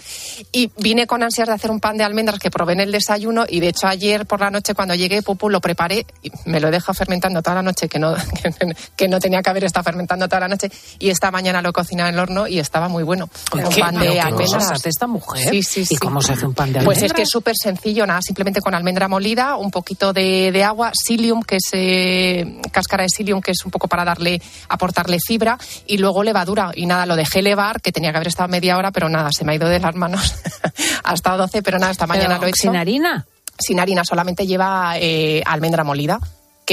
[0.52, 3.44] y vine con ansias de hacer un pan de almendras que probé en el desayuno,
[3.48, 6.68] y de hecho ayer por la noche cuando llegué, Pupu, lo preparé, y me lo
[6.68, 9.84] he dejado fermentando toda la noche, que no, que, que no tenía que haber estado
[9.84, 12.88] fermentando toda la noche, y esta mañana lo he cocinado en el horno y estaba
[12.88, 13.28] muy bueno.
[13.70, 14.84] ¿Qué- pan de almendras.
[14.86, 15.50] esta mujer?
[15.50, 15.94] Sí, sí, sí.
[15.94, 17.16] ¿Y cómo se hace un pan de Pues es almendras?
[17.16, 21.42] que es súper sencillo, nada, simplemente con almendra molida, un poquito de, de agua, psyllium,
[21.42, 25.98] que es eh, cáscara de psyllium, que es un poco para darle, aportarle fibra, y
[25.98, 26.72] luego levadura.
[26.74, 29.44] Y nada, lo dejé levar, que tenía que haber estado media hora, pero nada, se
[29.44, 30.34] me ha ido de las manos.
[31.04, 32.62] ha estado 12, pero nada, esta mañana Pero, lo he hecho.
[32.62, 33.26] ¿Sin harina?
[33.58, 36.18] Sin harina, solamente lleva eh, almendra molida,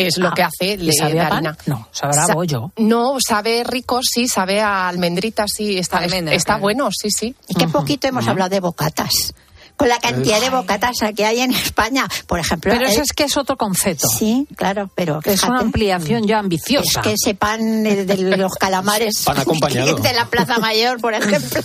[0.01, 1.47] que es lo Ah, que hace ¿y le sabe de a pan?
[1.47, 1.57] harina.
[1.65, 2.71] No, sabrá a Sa- bollo.
[2.77, 6.61] No, sabe rico, sí, sabe a almendrita, sí, está, Almendra, está claro.
[6.61, 7.35] bueno, sí, sí.
[7.47, 9.33] Y qué poquito hemos hablado de bocatas.
[9.79, 12.05] Con la cantidad de bocatas que hay en España.
[12.27, 12.71] Por ejemplo.
[12.73, 14.07] Pero eso el- es que es otro concepto.
[14.09, 15.21] Sí, claro, pero.
[15.23, 16.99] Es una ampliación ya ambiciosa.
[16.99, 19.95] Es que ese pan de, de los calamares Pan acompañado.
[19.95, 21.61] de la Plaza Mayor, por ejemplo.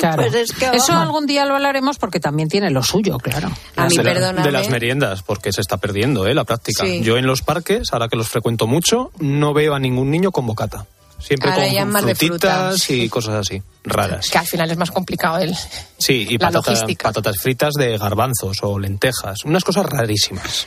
[0.00, 0.22] Claro.
[0.22, 3.50] Pues es que, Eso algún día lo hablaremos porque también tiene lo suyo, claro.
[3.76, 6.34] de, la- de las meriendas, porque se está perdiendo ¿eh?
[6.34, 6.84] la práctica.
[6.84, 7.00] Sí.
[7.02, 10.46] Yo en los parques, ahora que los frecuento mucho, no veo a ningún niño con
[10.46, 10.86] bocata.
[11.20, 14.28] Siempre Ahora ya con frutitas y cosas así, raras.
[14.30, 15.54] Que al final es más complicado el.
[15.98, 17.08] Sí, y La patata- logística.
[17.08, 19.44] patatas fritas de garbanzos o lentejas.
[19.44, 20.64] Unas cosas rarísimas.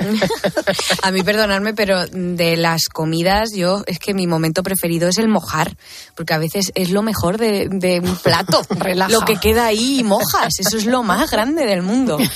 [1.04, 5.28] A mí, perdonadme, pero de las comidas, yo es que mi momento preferido es el
[5.28, 5.76] mojar,
[6.16, 8.62] porque a veces es lo mejor de, de un plato.
[8.70, 9.12] Relaja.
[9.12, 12.18] Lo que queda ahí y mojas, eso es lo más grande del mundo.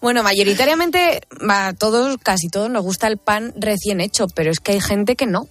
[0.00, 4.70] Bueno, mayoritariamente a todos, casi todos nos gusta el pan recién hecho, pero es que
[4.70, 5.48] hay gente que no.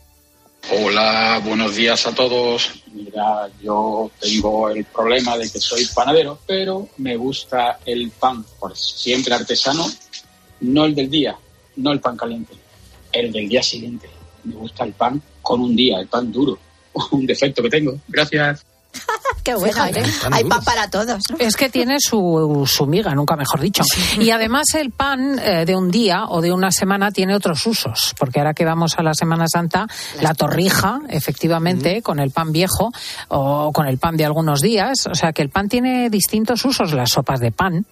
[0.69, 2.83] Hola, buenos días a todos.
[2.91, 8.75] Mira, yo tengo el problema de que soy panadero, pero me gusta el pan por
[8.75, 9.85] siempre artesano,
[10.59, 11.37] no el del día,
[11.77, 12.53] no el pan caliente,
[13.13, 14.09] el del día siguiente.
[14.43, 16.59] Me gusta el pan con un día, el pan duro,
[17.11, 17.97] un defecto que tengo.
[18.09, 18.66] Gracias.
[19.43, 20.01] Qué bueno, Fíjate.
[20.01, 20.13] ¿eh?
[20.31, 21.23] hay pan para todos.
[21.31, 21.37] ¿no?
[21.39, 23.83] Es que tiene su, su miga, nunca mejor dicho.
[24.19, 28.13] Y además el pan eh, de un día o de una semana tiene otros usos,
[28.19, 29.87] porque ahora que vamos a la Semana Santa,
[30.21, 32.91] la torrija, efectivamente, con el pan viejo
[33.29, 36.91] o con el pan de algunos días, o sea que el pan tiene distintos usos,
[36.93, 37.85] las sopas de pan.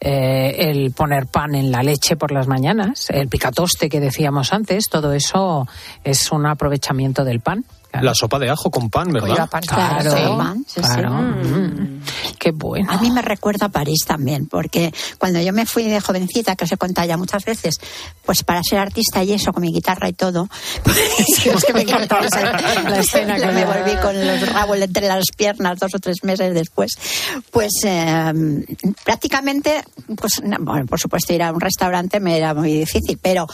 [0.00, 4.88] eh, el poner pan en la leche por las mañanas, el picatoste que decíamos antes,
[4.88, 5.66] todo eso
[6.04, 7.64] es un aprovechamiento del pan.
[7.92, 9.48] La sopa de ajo con pan, ¿verdad?
[9.66, 10.80] Claro, Sí, pan, sí, sí.
[10.82, 11.10] claro.
[11.10, 12.02] Mm.
[12.38, 12.92] Qué bueno.
[12.92, 16.64] A mí me recuerda a París también, porque cuando yo me fui de jovencita, que
[16.64, 17.80] os he contado ya muchas veces,
[18.24, 20.48] pues para ser artista y eso, con mi guitarra y todo,
[20.84, 20.98] pues,
[21.46, 22.26] es que me encantaba
[22.88, 26.54] La escena que me volví con los rabos entre las piernas dos o tres meses
[26.54, 26.92] después.
[27.50, 28.64] Pues eh,
[29.04, 29.82] prácticamente,
[30.16, 33.46] pues no, bueno, por supuesto ir a un restaurante me era muy difícil, pero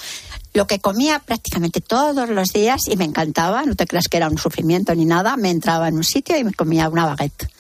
[0.55, 4.29] lo que comía prácticamente todos los días y me encantaba, no te creas que era
[4.29, 7.54] un sufrimiento ni nada, me entraba en un sitio y me comía una baguette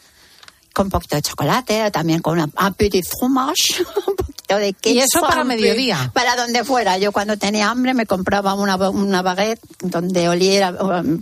[0.74, 4.96] con un poquito de chocolate, también con una, un petit fromage, un poquito de queso.
[4.96, 6.10] ¿Y eso para un mediodía?
[6.12, 6.98] Para donde fuera.
[6.98, 10.74] Yo cuando tenía hambre me compraba una, una baguette donde oliera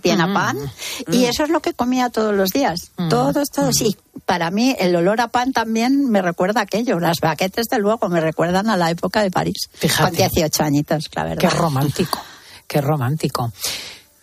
[0.03, 0.59] bien a pan
[1.09, 2.91] y eso es lo que comía todos los días.
[3.11, 3.81] Todos, todos.
[3.83, 6.99] Y para mí el olor a pan también me recuerda a aquello.
[6.99, 9.69] Las baguettes, de luego, me recuerdan a la época de París.
[9.75, 10.17] Fíjate.
[10.17, 11.41] Con 18 añitos, la verdad.
[11.43, 12.21] Qué romántico,
[12.67, 13.53] qué romántico.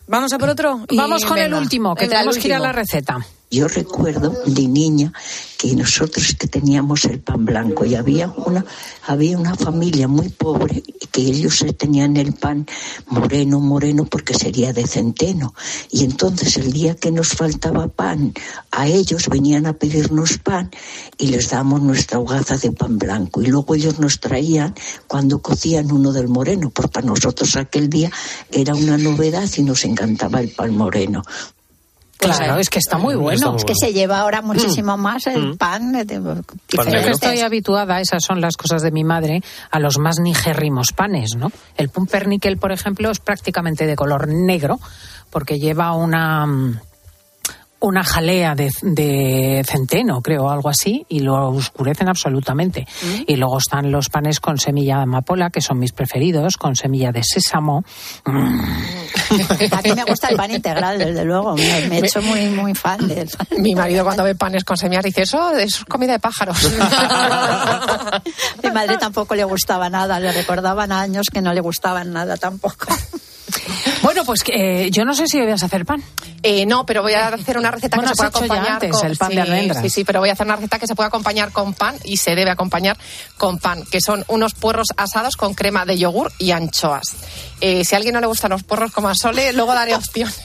[0.08, 0.86] Vamos a por otro.
[0.90, 3.20] y Vamos con el último, que tenemos que ir a la receta.
[3.52, 5.12] Yo recuerdo de niña
[5.58, 8.64] que nosotros que teníamos el pan blanco y había una
[9.08, 12.68] había una familia muy pobre que ellos tenían el pan
[13.08, 15.56] moreno moreno porque sería de centeno.
[15.90, 18.36] Y entonces el día que nos faltaba pan
[18.70, 20.70] a ellos venían a pedirnos pan
[21.18, 23.42] y les damos nuestra hogaza de pan blanco.
[23.42, 24.76] Y luego ellos nos traían
[25.08, 28.12] cuando cocían uno del moreno porque para nosotros aquel día
[28.52, 31.24] era una novedad y nos encantaba el pan moreno
[32.20, 33.56] Claro, es que está muy bueno.
[33.56, 35.58] Es que se lleva ahora muchísimo más el Mm.
[35.58, 35.92] pan.
[35.94, 39.42] de- de- Yo que estoy habituada, esas son las cosas de mi madre,
[39.72, 41.50] a los más nigérrimos panes, ¿no?
[41.78, 44.80] El pumpernickel, por ejemplo, es prácticamente de color negro,
[45.30, 46.80] porque lleva una mm,
[47.82, 52.88] una jalea de, de centeno, creo, algo así, y lo oscurecen absolutamente.
[53.26, 57.12] Y luego están los panes con semilla de amapola, que son mis preferidos, con semilla
[57.12, 57.84] de sésamo.
[58.26, 58.62] Mm.
[59.72, 61.56] A mí me gusta el pan integral, desde luego.
[61.56, 63.48] Me, me he hecho muy, muy fan del pan.
[63.58, 66.58] Mi marido cuando ve panes con semillas dice, eso es comida de pájaros.
[68.64, 72.88] Mi madre tampoco le gustaba nada, le recordaban años que no le gustaban nada tampoco.
[74.02, 76.04] Bueno, pues eh, yo no sé si a hacer pan.
[76.42, 78.92] Eh, no, pero voy a hacer una receta Bueno, que se pueda ya acompañar antes
[78.92, 79.82] con el pan de almendras.
[79.82, 82.18] Sí, sí, pero voy a hacer una receta que se puede acompañar con pan y
[82.18, 82.98] se debe acompañar
[83.38, 87.16] con pan, que son unos puerros asados con crema de yogur y anchoas.
[87.62, 90.32] Eh, si a alguien no le gustan los puerros como a Sole, luego daré opción.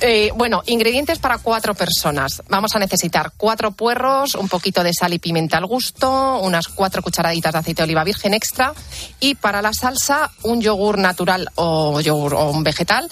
[0.00, 2.42] Eh, bueno, ingredientes para cuatro personas.
[2.48, 7.02] Vamos a necesitar cuatro puerros, un poquito de sal y pimienta al gusto, unas cuatro
[7.02, 8.72] cucharaditas de aceite de oliva virgen extra
[9.20, 13.08] y para la salsa un yogur natural o yogur o un vegetal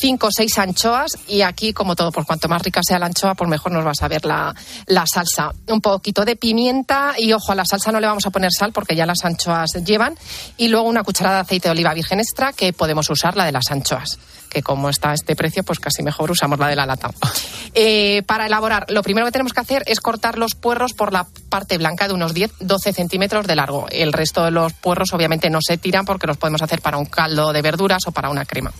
[0.00, 3.34] cinco o seis anchoas y aquí, como todo, por cuanto más rica sea la anchoa,
[3.34, 4.54] pues mejor nos va a saber la,
[4.86, 5.52] la salsa.
[5.68, 8.72] Un poquito de pimienta y, ojo, a la salsa no le vamos a poner sal
[8.72, 10.16] porque ya las anchoas llevan
[10.56, 13.52] y luego una cucharada de aceite de oliva virgen extra que podemos usar la de
[13.52, 14.18] las anchoas
[14.52, 17.10] que como está a este precio, pues casi mejor usamos la de la lata.
[17.74, 21.26] Eh, para elaborar, lo primero que tenemos que hacer es cortar los puerros por la
[21.48, 23.86] parte blanca de unos 10-12 centímetros de largo.
[23.88, 27.06] El resto de los puerros obviamente no se tiran porque los podemos hacer para un
[27.06, 28.72] caldo de verduras o para una crema.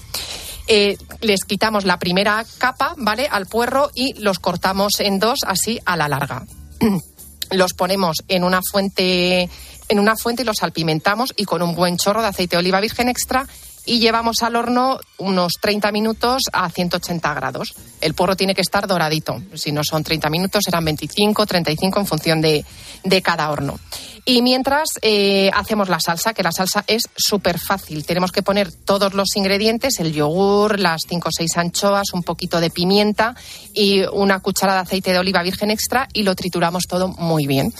[0.68, 3.28] Eh, les quitamos la primera capa, ¿vale?
[3.30, 6.44] Al puerro y los cortamos en dos, así a la larga.
[7.50, 9.48] los ponemos en una fuente
[9.88, 12.80] en una fuente y los salpimentamos y con un buen chorro de aceite de oliva
[12.80, 13.46] virgen extra
[13.86, 17.74] y llevamos al horno unos 30 minutos a 180 grados.
[18.00, 19.42] El porro tiene que estar doradito.
[19.54, 22.64] Si no son 30 minutos, serán 25, 35 en función de,
[23.04, 23.78] de cada horno.
[24.24, 28.06] Y mientras eh, hacemos la salsa, que la salsa es súper fácil.
[28.06, 32.60] Tenemos que poner todos los ingredientes, el yogur, las 5 o 6 anchoas, un poquito
[32.60, 33.34] de pimienta
[33.74, 37.74] y una cucharada de aceite de oliva virgen extra y lo trituramos todo muy bien.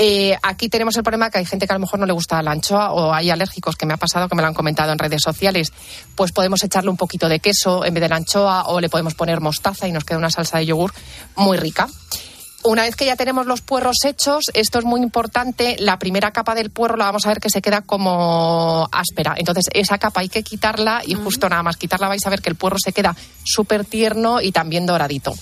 [0.00, 2.40] Eh, aquí tenemos el problema que hay gente que a lo mejor no le gusta
[2.40, 4.98] la anchoa o hay alérgicos que me ha pasado que me lo han comentado en
[4.98, 5.72] redes sociales.
[6.14, 9.14] Pues podemos echarle un poquito de queso en vez de la anchoa o le podemos
[9.14, 10.92] poner mostaza y nos queda una salsa de yogur
[11.34, 11.88] muy rica.
[12.62, 16.54] Una vez que ya tenemos los puerros hechos, esto es muy importante, la primera capa
[16.54, 19.34] del puerro la vamos a ver que se queda como áspera.
[19.36, 22.50] Entonces esa capa hay que quitarla y justo nada más quitarla vais a ver que
[22.50, 25.34] el puerro se queda súper tierno y también doradito.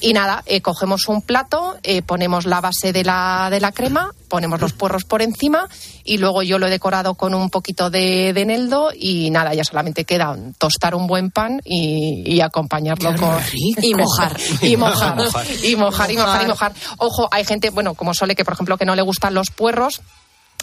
[0.00, 4.10] Y nada, eh, cogemos un plato, eh, ponemos la base de la, de la crema,
[4.28, 5.68] ponemos los puerros por encima
[6.02, 9.64] y luego yo lo he decorado con un poquito de, de eneldo y nada, ya
[9.64, 13.38] solamente queda tostar un buen pan y, y acompañarlo con...
[13.52, 14.36] Y mojar.
[14.60, 15.20] Y mojar.
[15.62, 16.72] Y mojar, y mojar, y mojar.
[16.98, 20.00] Ojo, hay gente, bueno, como Sole, que por ejemplo que no le gustan los puerros,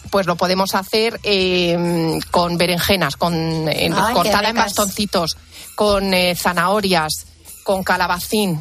[0.09, 5.37] pues lo podemos hacer eh, con berenjenas, con eh, Ay, cortada en bastoncitos,
[5.75, 7.27] con eh, zanahorias,
[7.63, 8.59] con calabacín.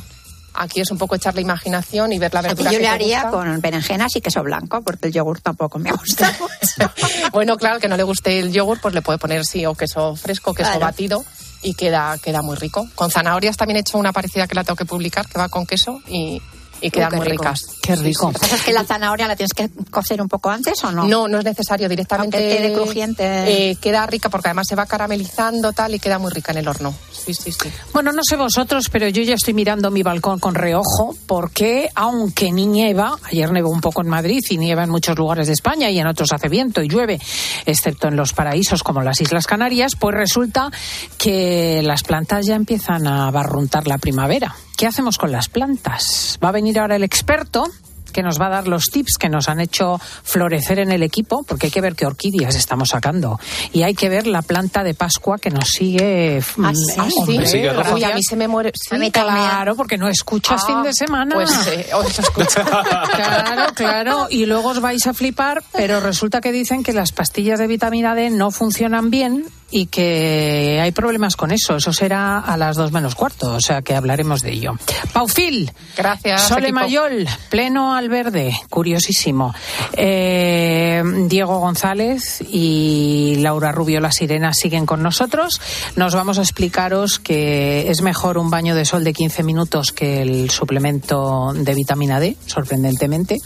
[0.54, 3.22] Aquí es un poco echar la imaginación y ver la verdura yo que le haría
[3.22, 3.30] gusta.
[3.36, 6.36] con berenjenas y queso blanco, porque el yogur tampoco me gusta.
[7.32, 10.16] Bueno, claro, que no le guste el yogur, pues le puede poner sí o queso
[10.16, 10.80] fresco, queso Claro.
[10.86, 11.24] batido
[11.62, 12.88] y queda, queda muy rico.
[12.94, 15.66] Con zanahorias también he hecho una parecida que la tengo que publicar, que va con
[15.66, 16.40] queso y,
[16.80, 17.42] y quedan muy rico.
[17.44, 17.60] ricas.
[17.82, 18.26] Qué rico.
[18.26, 20.92] Lo que pasa es que la zanahoria la tienes que cocer un poco antes o
[20.92, 21.04] no?
[21.06, 22.36] No, no es necesario directamente.
[22.36, 23.70] Aunque quede crujiente.
[23.70, 26.68] eh, queda rica porque además se va caramelizando tal y queda muy rica en el
[26.68, 26.94] horno.
[27.12, 27.70] Sí, sí, sí.
[27.92, 32.50] Bueno, no sé vosotros, pero yo ya estoy mirando mi balcón con reojo porque, aunque
[32.52, 35.90] ni nieva, ayer nevó un poco en Madrid y nieva en muchos lugares de España
[35.90, 37.20] y en otros hace viento y llueve,
[37.66, 40.70] excepto en los paraísos como las Islas Canarias, pues resulta
[41.18, 44.54] que las plantas ya empiezan a barruntar la primavera.
[44.80, 46.38] ¿Qué hacemos con las plantas?
[46.42, 47.70] Va a venir ahora el experto
[48.14, 51.44] que nos va a dar los tips que nos han hecho florecer en el equipo,
[51.46, 53.38] porque hay que ver qué orquídeas estamos sacando.
[53.74, 56.42] Y hay que ver la planta de Pascua que nos sigue.
[56.62, 57.58] Ah, mm, sí, hombre, sí.
[57.58, 57.92] gracias.
[57.92, 58.72] Uy, a mí se me muere.
[58.74, 59.36] Sí, A mí también.
[59.36, 61.34] Claro, porque no escuchas Ah, fin de semana.
[61.34, 62.64] Pues eh, os escucho.
[63.14, 64.26] Claro, claro.
[64.30, 68.14] Y luego os vais a flipar, pero resulta que dicen que las pastillas de vitamina
[68.14, 71.76] D no funcionan bien y que hay problemas con eso.
[71.76, 74.74] Eso será a las dos menos cuarto, o sea que hablaremos de ello.
[75.12, 75.72] Paufil.
[75.96, 76.42] Gracias.
[76.42, 76.80] Sole equipo.
[76.80, 79.54] Mayol, pleno al verde, curiosísimo.
[79.92, 85.60] Eh, Diego González y Laura Rubio, la sirena, siguen con nosotros.
[85.96, 90.22] Nos vamos a explicaros que es mejor un baño de sol de 15 minutos que
[90.22, 93.36] el suplemento de vitamina D, sorprendentemente.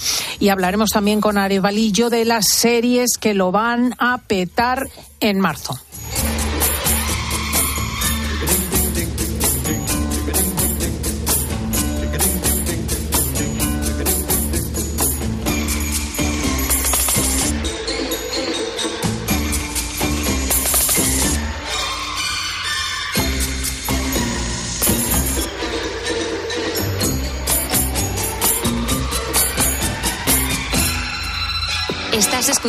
[0.40, 4.88] Y hablaremos también con Arevalillo de las series que lo van a petar
[5.20, 5.78] en marzo.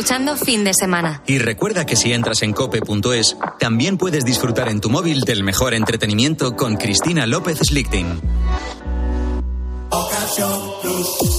[0.06, 1.20] Escuchando Fin de Semana.
[1.26, 5.74] Y recuerda que si entras en cope.es, también puedes disfrutar en tu móvil del mejor
[5.74, 8.20] entretenimiento con Cristina López Slichting.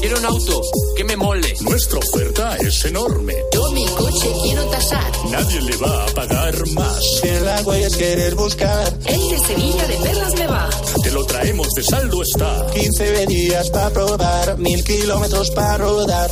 [0.02, 0.62] Quiero un auto
[0.98, 1.56] que me mole.
[1.62, 3.36] Nuestra oferta es enorme.
[3.54, 5.12] Yo mi coche quiero tasar.
[5.32, 7.00] Nadie le va a pagar más.
[7.22, 10.70] Si el agua es querer buscar, El de Sevilla de Perlas me va.
[11.04, 12.68] te lo traemos de saldo está.
[12.74, 16.32] 15 días para probar, mil kilómetros para rodar.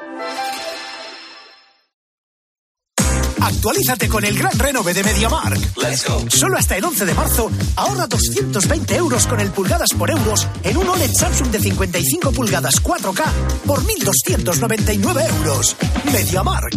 [3.51, 5.77] Actualízate con el gran renove de MediaMark.
[5.77, 6.23] Let's go.
[6.29, 10.77] Solo hasta el 11 de marzo ahorra 220 euros con el pulgadas por euros en
[10.77, 13.23] un OLED Samsung de 55 pulgadas 4K
[13.65, 15.75] por 1.299 euros.
[16.11, 16.75] MediaMark.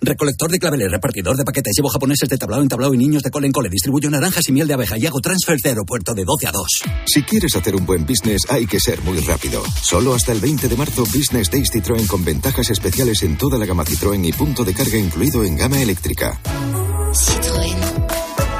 [0.00, 3.30] Recolector de claveles, repartidor de paquetes, llevo japoneses de tablao en tablao y niños de
[3.30, 6.24] cole en cole, distribuyo naranjas y miel de abeja y hago transfers de aeropuerto de
[6.24, 6.66] 12 a 2.
[7.06, 9.62] Si quieres hacer un buen business hay que ser muy rápido.
[9.82, 13.66] Solo hasta el 20 de marzo Business Days Citroën con ventajas especiales en toda la
[13.66, 16.40] gama Citroën y punto de carga incluido en gama eléctrica.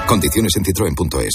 [0.07, 1.35] Condiciones en citroen.es.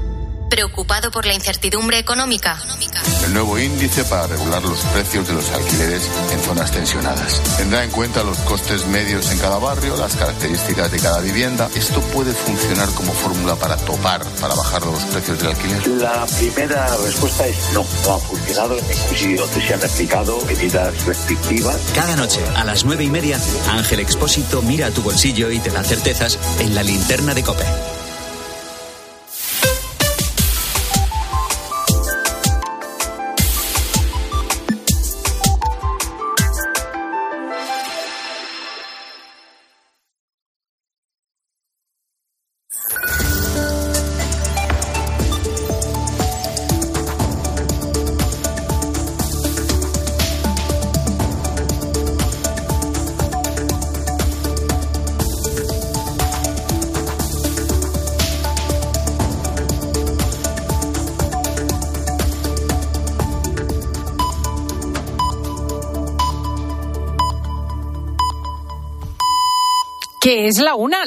[0.51, 2.61] ¿Preocupado por la incertidumbre económica?
[3.25, 7.41] El nuevo índice para regular los precios de los alquileres en zonas tensionadas.
[7.55, 11.69] Tendrá en cuenta los costes medios en cada barrio, las características de cada vivienda.
[11.73, 15.87] Esto puede funcionar como fórmula para topar, para bajar los precios del alquiler.
[15.87, 21.77] La primera respuesta es no, no ha funcionado donde se han aplicado medidas restrictivas.
[21.95, 23.39] Cada noche a las nueve y media,
[23.69, 28.00] Ángel Expósito mira a tu bolsillo y te da certezas en la linterna de Cope.
[70.51, 70.97] Es la una.